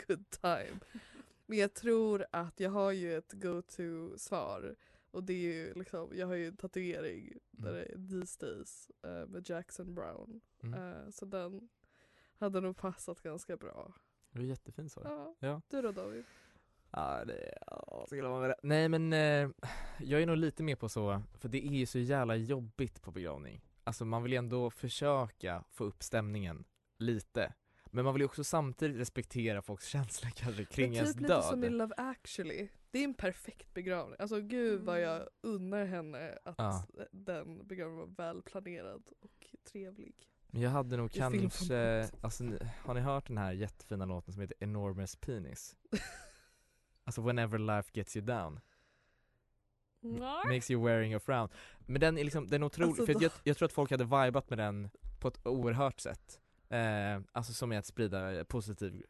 good 0.08 0.30
time. 0.30 0.80
Men 1.46 1.58
jag 1.58 1.74
tror 1.74 2.26
att 2.32 2.60
jag 2.60 2.70
har 2.72 2.92
ju 2.92 3.18
ett 3.18 3.34
go-to 3.34 4.18
svar 4.18 4.76
och 5.12 5.24
det 5.24 5.34
är 5.34 5.54
ju 5.54 5.74
liksom, 5.74 6.10
jag 6.14 6.28
har 6.28 6.34
ju 6.36 6.48
en 6.48 6.58
tatuering 6.58 7.38
där 7.52 7.70
Mm. 7.70 8.08
det 8.08 8.16
är 8.16 8.22
These 8.22 8.46
Days 8.46 8.92
eh, 9.04 9.28
med 9.28 9.50
Jackson 9.50 9.96
Brown. 9.96 10.42
Mm. 10.64 10.74
Eh, 11.04 11.10
så 11.10 11.26
den 11.26 11.70
hade 12.38 12.62
nog 12.62 12.78
passat 12.78 13.22
ganska 13.22 13.58
bra. 13.58 13.94
Det 14.32 14.40
var 14.40 14.46
jättefint 14.46 14.92
svar. 14.92 15.04
Ja. 15.06 15.36
Ja. 15.48 15.62
Du 15.70 15.82
då 15.82 15.92
David? 15.92 16.24
Ja, 16.94 17.26
det, 17.26 17.54
ja, 17.68 18.04
skulle 18.08 18.30
man 18.30 18.42
väl- 18.42 18.54
Nej 18.64 18.90
men 18.90 19.14
eh, 19.14 19.50
jag 20.00 20.22
är 20.22 20.26
nog 20.26 20.38
lite 20.38 20.64
mer 20.64 20.76
på 20.76 20.90
så, 20.90 21.22
för 21.34 21.50
det 21.50 21.68
är 21.68 21.72
ju 21.72 21.86
så 21.86 22.00
jävla 22.00 22.36
jobbigt 22.36 23.02
på 23.02 23.12
begravning. 23.12 23.62
Alltså 23.84 24.06
man 24.06 24.24
vill 24.24 24.32
ju 24.32 24.38
ändå 24.38 24.70
försöka 24.72 25.64
få 25.70 25.84
upp 25.84 26.04
stämningen 26.04 26.64
lite. 27.00 27.54
Men 27.94 28.06
man 28.06 28.14
vill 28.14 28.22
ju 28.22 28.26
också 28.26 28.44
samtidigt 28.44 28.98
respektera 29.00 29.62
folks 29.62 29.86
känslor 29.86 30.32
kanske 30.36 30.66
kring 30.66 30.96
ens 30.96 31.14
typ 31.14 31.22
lite 31.22 31.42
som 31.42 31.64
i 31.64 31.70
död. 31.70 31.78
Love 31.78 31.94
actually. 31.98 32.68
Det 32.92 33.00
är 33.00 33.04
en 33.04 33.14
perfekt 33.14 33.74
begravning. 33.74 34.16
Alltså 34.20 34.42
gud 34.42 34.82
vad 34.82 35.02
jag 35.02 35.28
unnar 35.42 35.86
henne 35.86 36.38
att 36.46 36.56
Ja. 36.58 36.84
den 37.12 37.68
begravningen 37.68 37.98
var 38.18 38.26
välplanerad 38.26 39.04
och 39.20 39.48
trevlig. 39.72 40.16
Men 40.48 40.62
jag 40.62 40.70
hade 40.70 40.98
nog 40.98 41.16
I 41.16 41.20
kanske, 41.20 42.08
alltså 42.22 42.44
har 42.78 42.94
ni 42.94 43.00
hört 43.00 43.28
den 43.28 43.38
här 43.38 43.52
jättefina 43.52 44.06
låten 44.06 44.34
som 44.34 44.42
heter 44.42 44.58
Enormous 44.60 45.16
Penis? 45.16 45.76
alltså 47.12 47.22
Whenever 47.22 47.58
Life 47.60 47.90
Gets 47.94 48.16
You 48.18 48.26
Down, 48.26 48.60
Ja. 50.02 50.44
makes 50.48 50.72
you 50.72 50.86
wearing 50.86 51.14
a 51.14 51.20
frown. 51.20 51.50
Men 51.86 52.02
den 52.02 52.18
är 52.18 52.24
liksom, 52.24 52.48
den 52.48 52.62
är 52.62 52.66
otrolig, 52.66 52.88
Alltså, 52.90 53.06
för 53.06 53.14
då- 53.14 53.22
jag, 53.24 53.32
jag 53.44 53.58
tror 53.58 53.66
att 53.66 53.74
folk 53.74 53.92
hade 53.92 54.04
vibat 54.26 54.50
med 54.50 54.60
den 54.60 54.90
på 55.20 55.28
ett 55.28 55.48
oerhört 55.48 56.00
sätt. 56.00 56.40
Eh, 56.70 57.20
alltså 57.32 57.54
som 57.54 57.72
är 57.72 57.78
att 57.80 57.86
sprida 57.86 58.34
eh, 58.38 58.44
positiv 58.44 59.04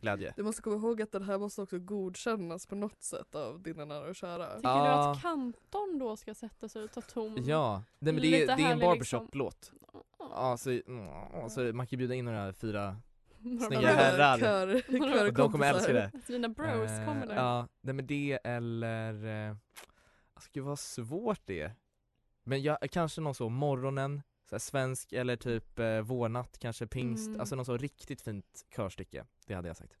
glädje. 0.00 0.32
Du 0.36 0.42
måste 0.42 0.62
komma 0.62 0.76
ihåg 0.76 1.02
att 1.02 1.12
den 1.12 1.22
här 1.22 1.38
måste 1.38 1.62
också 1.62 1.78
godkännas 1.78 2.66
på 2.66 2.74
något 2.74 3.02
sätt 3.02 3.34
av 3.34 3.62
dina 3.62 3.84
nära 3.84 4.08
och 4.08 4.16
kära. 4.16 4.56
Tycker 4.56 4.68
Ja. 4.68 4.84
du 4.84 5.10
att 5.10 5.22
kantorn 5.22 5.98
då 5.98 6.16
ska 6.16 6.34
sätta 6.34 6.68
sig 6.68 6.84
och 6.84 6.92
ta 6.92 7.00
ton? 7.00 7.44
Ja, 7.46 7.82
nej, 7.98 8.12
men 8.12 8.22
det, 8.22 8.42
är, 8.42 8.46
det 8.46 8.52
är 8.52 8.56
en 8.58 8.64
härlig 8.64 8.84
barbershop-låt. 8.84 9.70
liksom. 9.72 10.02
Ja, 10.18 10.56
så, 10.56 10.70
mm, 10.70 11.50
så 11.50 11.60
man 11.60 11.86
kan 11.86 11.90
ju 11.90 11.96
bjuda 11.96 12.14
in 12.14 12.24
några 12.24 12.52
fyra 12.52 12.96
snygga 13.42 13.88
herrar. 13.94 14.38
Kör, 14.38 14.80
kör 15.12 15.26
och 15.28 15.34
de 15.34 15.52
kommer 15.52 15.66
älska 15.74 15.92
det. 15.92 16.10
Dina 16.26 16.48
bros 16.48 16.90
Eh, 16.90 17.04
kommer 17.06 17.26
där. 17.26 17.34
Ja, 17.34 17.68
nej 17.80 17.94
men 17.94 18.06
det 18.06 18.38
eller, 18.44 19.46
eh, 19.48 19.56
alltså 20.34 20.50
gud 20.52 20.64
vad 20.64 20.78
svårt 20.78 21.40
det 21.44 21.60
är. 21.60 21.74
Men 22.44 22.62
jag, 22.62 22.78
kanske 22.90 23.20
någon 23.20 23.34
så 23.34 23.48
morgonen, 23.48 24.22
så 24.48 24.54
här 24.54 24.60
svensk 24.60 25.12
eller 25.12 25.36
typ 25.36 25.78
eh, 25.78 26.00
vårnatt, 26.00 26.58
kanske 26.58 26.86
pingst, 26.86 27.26
Mm. 27.28 27.40
alltså 27.40 27.56
någon 27.56 27.64
så 27.64 27.76
riktigt 27.76 28.20
fint 28.22 28.64
körstycke. 28.76 29.24
Det 29.46 29.54
hade 29.54 29.68
jag 29.68 29.76
sagt. 29.76 29.92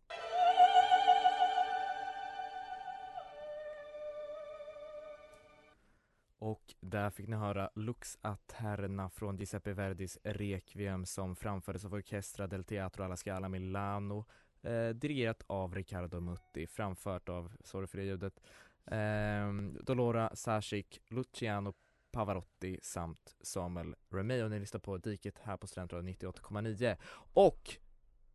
Och 6.42 6.74
där 6.80 7.10
fick 7.10 7.28
ni 7.28 7.36
höra 7.36 7.70
Lux 7.74 8.18
Aterna 8.20 9.10
från 9.10 9.36
Giuseppe 9.36 9.72
Verdis 9.72 10.18
Requiem 10.24 11.04
som 11.06 11.36
framfördes 11.36 11.84
av 11.84 11.94
Orchestra 11.94 12.46
del 12.46 12.64
Teatro 12.64 13.02
alla 13.04 13.16
Scala 13.16 13.48
Milano 13.48 14.24
eh, 14.62 14.88
dirigerat 14.88 15.42
av 15.46 15.74
Riccardo 15.74 16.20
Mutti, 16.20 16.66
framfört 16.66 17.28
av, 17.28 17.52
sorry 17.64 17.86
för 17.86 17.98
det 17.98 18.04
ljudet, 18.04 18.40
eh, 18.86 19.52
Dolora 19.84 20.36
Sasik, 20.36 21.00
Luciano 21.08 21.74
Pavarotti 22.10 22.78
samt 22.82 23.36
Samuel 23.40 23.94
Romeo. 24.10 24.48
Ni 24.48 24.58
lyssnar 24.60 24.80
på 24.80 24.98
Diket 24.98 25.38
här 25.38 25.56
på 25.56 25.66
Studentradion 25.66 26.08
98,9. 26.08 26.96
Och 27.32 27.76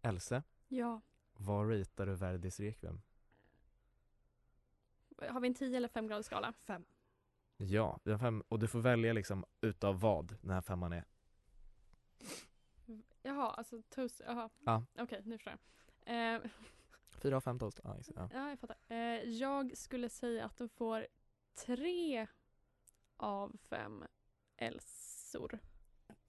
Else, 0.02 0.44
Ja. 0.68 1.02
vad 1.34 1.70
ratear 1.70 2.06
du 2.08 2.16
Verdis 2.16 2.60
Requiem? 2.60 3.02
Har 5.30 5.40
vi 5.40 5.48
en 5.48 5.54
10 5.54 5.78
eller 5.78 5.88
5 5.88 6.08
gradig 6.08 6.26
skala? 6.26 6.54
Fem. 6.68 6.86
Ja, 7.58 8.00
har 8.06 8.18
fem, 8.18 8.44
och 8.48 8.60
du 8.60 8.68
får 8.68 8.80
välja 8.80 9.14
liksom 9.14 9.46
utav 9.62 10.00
vad 10.00 10.36
den 10.42 10.52
här 10.52 10.62
femman 10.62 10.94
är. 10.94 11.04
Jaha, 13.24 13.52
alltså 13.52 13.82
toast, 13.90 14.22
jaha. 14.26 14.50
Ja. 14.66 14.84
Okej, 15.00 15.22
nu 15.26 15.38
förstår 15.38 15.54
jag. 16.06 16.36
Eh, 16.36 16.42
Fyra 17.22 17.38
av 17.38 17.42
fem 17.42 17.60
toast. 17.60 17.80
Ja, 17.84 17.98
ja. 18.16 18.30
ja, 18.34 18.50
jag 18.50 18.60
fattar. 18.60 18.78
Eh, 18.88 18.98
jag 19.24 19.78
skulle 19.78 20.10
säga 20.10 20.46
att 20.46 20.58
de 20.58 20.70
får 20.70 21.08
tre 21.56 22.28
av 23.18 23.58
fem 23.70 24.04
Elsor. 24.58 25.60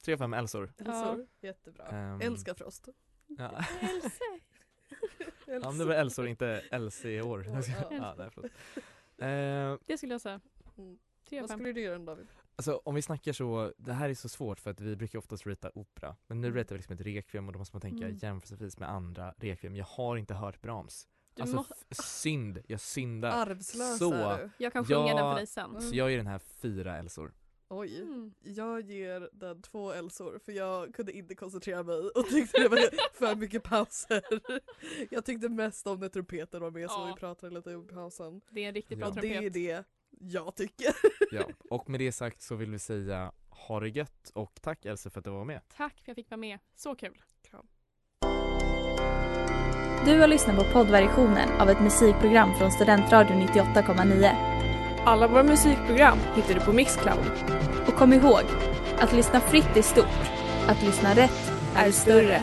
Tre 0.04 0.14
av 0.14 0.18
fem 0.18 0.34
Elsor. 0.34 0.72
Elsor, 0.78 1.26
jättebra. 1.40 1.86
Ehm, 1.86 2.20
Älskar 2.20 2.54
Frost. 2.54 2.88
Ja. 3.26 3.64
Else! 3.80 4.20
Ja 5.46 5.70
men 5.70 5.78
det 5.78 5.84
var 5.84 5.94
Elsor, 5.94 6.26
inte 6.26 6.46
Elsie 6.70 7.10
i 7.18 7.22
år. 7.22 7.46
Ja. 7.46 7.62
ja, 7.90 8.14
nej, 8.18 8.30
förlåt. 8.30 8.50
Eh, 9.18 9.86
Det 9.86 9.98
skulle 9.98 10.14
jag 10.14 10.20
säga. 10.20 10.40
Mm. 10.78 10.98
Tre 11.28 11.38
av 11.38 11.42
Vad 11.42 11.50
fem. 11.50 11.58
skulle 11.58 11.72
du 11.72 11.80
göra 11.80 11.98
David? 11.98 12.26
alltså 12.56 12.80
om 12.84 12.94
vi 12.94 13.02
snackar 13.02 13.32
så, 13.32 13.72
det 13.78 13.92
här 13.92 14.08
är 14.10 14.14
så 14.14 14.28
svårt 14.28 14.60
för 14.60 14.70
att 14.70 14.80
vi 14.80 14.96
brukar 14.96 15.18
oftast 15.18 15.46
rita 15.46 15.70
opera. 15.74 16.16
Men 16.26 16.40
nu 16.40 16.46
Mm. 16.46 16.58
ratear 16.58 16.74
vi 16.74 16.78
liksom 16.78 16.94
ett 16.94 17.00
rekviem 17.00 17.46
och 17.46 17.52
då 17.52 17.58
måste 17.58 17.76
man 17.76 17.80
tänka 17.80 18.04
Mm. 18.04 18.16
jämförelsevis 18.22 18.78
med 18.78 18.90
andra 18.90 19.34
rekviem. 19.38 19.76
Jag 19.76 19.84
har 19.84 20.16
inte 20.16 20.34
hört 20.34 20.60
Brahms. 20.60 21.08
Du 21.34 21.42
Alltså 21.42 21.56
måste- 21.56 21.74
synd, 22.02 22.62
jag 22.66 22.80
syndar. 22.80 23.30
Arvslös 23.30 23.98
Så. 23.98 24.12
är 24.12 24.38
du. 24.38 24.50
Jag 24.64 24.72
kan 24.72 24.84
sjunga 24.84 25.06
den 25.06 25.16
Ja, 25.16 25.32
för 25.32 25.36
dig 25.36 25.46
sen. 25.46 25.82
Så 25.82 25.96
jag 25.96 26.10
ger 26.10 26.16
den 26.16 26.26
här 26.26 26.38
fyra 26.38 26.96
Elsor. 26.98 27.32
Oj. 27.70 28.00
Mm. 28.02 28.34
Jag 28.40 28.80
ger 28.80 29.28
den 29.32 29.62
två 29.62 29.92
Elsor 29.92 30.38
för 30.44 30.52
jag 30.52 30.94
kunde 30.94 31.12
inte 31.12 31.34
koncentrera 31.34 31.82
mig 31.82 31.96
och 31.98 32.26
tyckte 32.30 32.62
det 32.62 32.68
var 32.68 32.78
för 33.14 33.34
mycket 33.36 33.62
pauser. 33.62 34.22
Jag 35.10 35.24
tyckte 35.24 35.48
mest 35.48 35.86
om 35.86 36.00
när 36.00 36.08
trumpeten 36.08 36.60
var 36.62 36.70
med 36.70 36.90
som 36.90 37.00
Ja. 37.02 37.14
vi 37.14 37.20
pratade 37.20 37.54
lite 37.54 37.74
om 37.76 37.84
i 37.84 37.88
pausen. 37.88 38.40
Det 38.50 38.64
är 38.64 38.68
en 38.68 38.74
riktigt 38.74 38.98
Ja. 38.98 39.06
bra 39.06 39.08
Och 39.14 39.20
det 39.20 39.28
är 39.34 39.40
trumpet. 39.40 39.52
det 39.52 39.84
jag 40.10 40.56
tycker. 40.56 40.94
Ja, 41.30 41.44
och 41.70 41.90
med 41.90 42.00
det 42.00 42.12
sagt 42.12 42.42
så 42.42 42.54
vill 42.54 42.70
vi 42.70 42.78
säga 42.78 43.32
ha 43.48 43.80
det 43.80 43.88
gött 43.88 44.30
och 44.34 44.58
tack 44.62 44.84
Else 44.84 45.10
för 45.10 45.20
att 45.20 45.24
du 45.24 45.30
var 45.30 45.44
med. 45.44 45.60
Tack 45.76 45.94
för 45.94 46.00
att 46.00 46.08
jag 46.08 46.16
fick 46.16 46.30
vara 46.30 46.40
med. 46.40 46.58
Så 46.76 46.94
kul. 46.94 47.22
Du 50.04 50.20
har 50.20 50.28
lyssnat 50.28 50.56
på 50.56 50.64
poddversionen 50.72 51.60
av 51.60 51.70
ett 51.70 51.80
musikprogram 51.80 52.54
från 52.54 52.72
Studentradion 52.72 53.42
98,9. 53.42 54.30
Alla 55.04 55.28
våra 55.28 55.42
musikprogram 55.42 56.18
hittar 56.36 56.54
du 56.54 56.60
på 56.60 56.72
Mixcloud. 56.72 57.32
Och 57.86 57.94
kom 57.94 58.12
ihåg, 58.12 58.42
att 58.98 59.12
lyssna 59.12 59.40
fritt 59.40 59.76
är 59.76 59.82
stort. 59.82 60.30
Att 60.68 60.82
lyssna 60.82 61.14
rätt 61.14 61.52
är 61.76 61.90
större. 61.90 62.42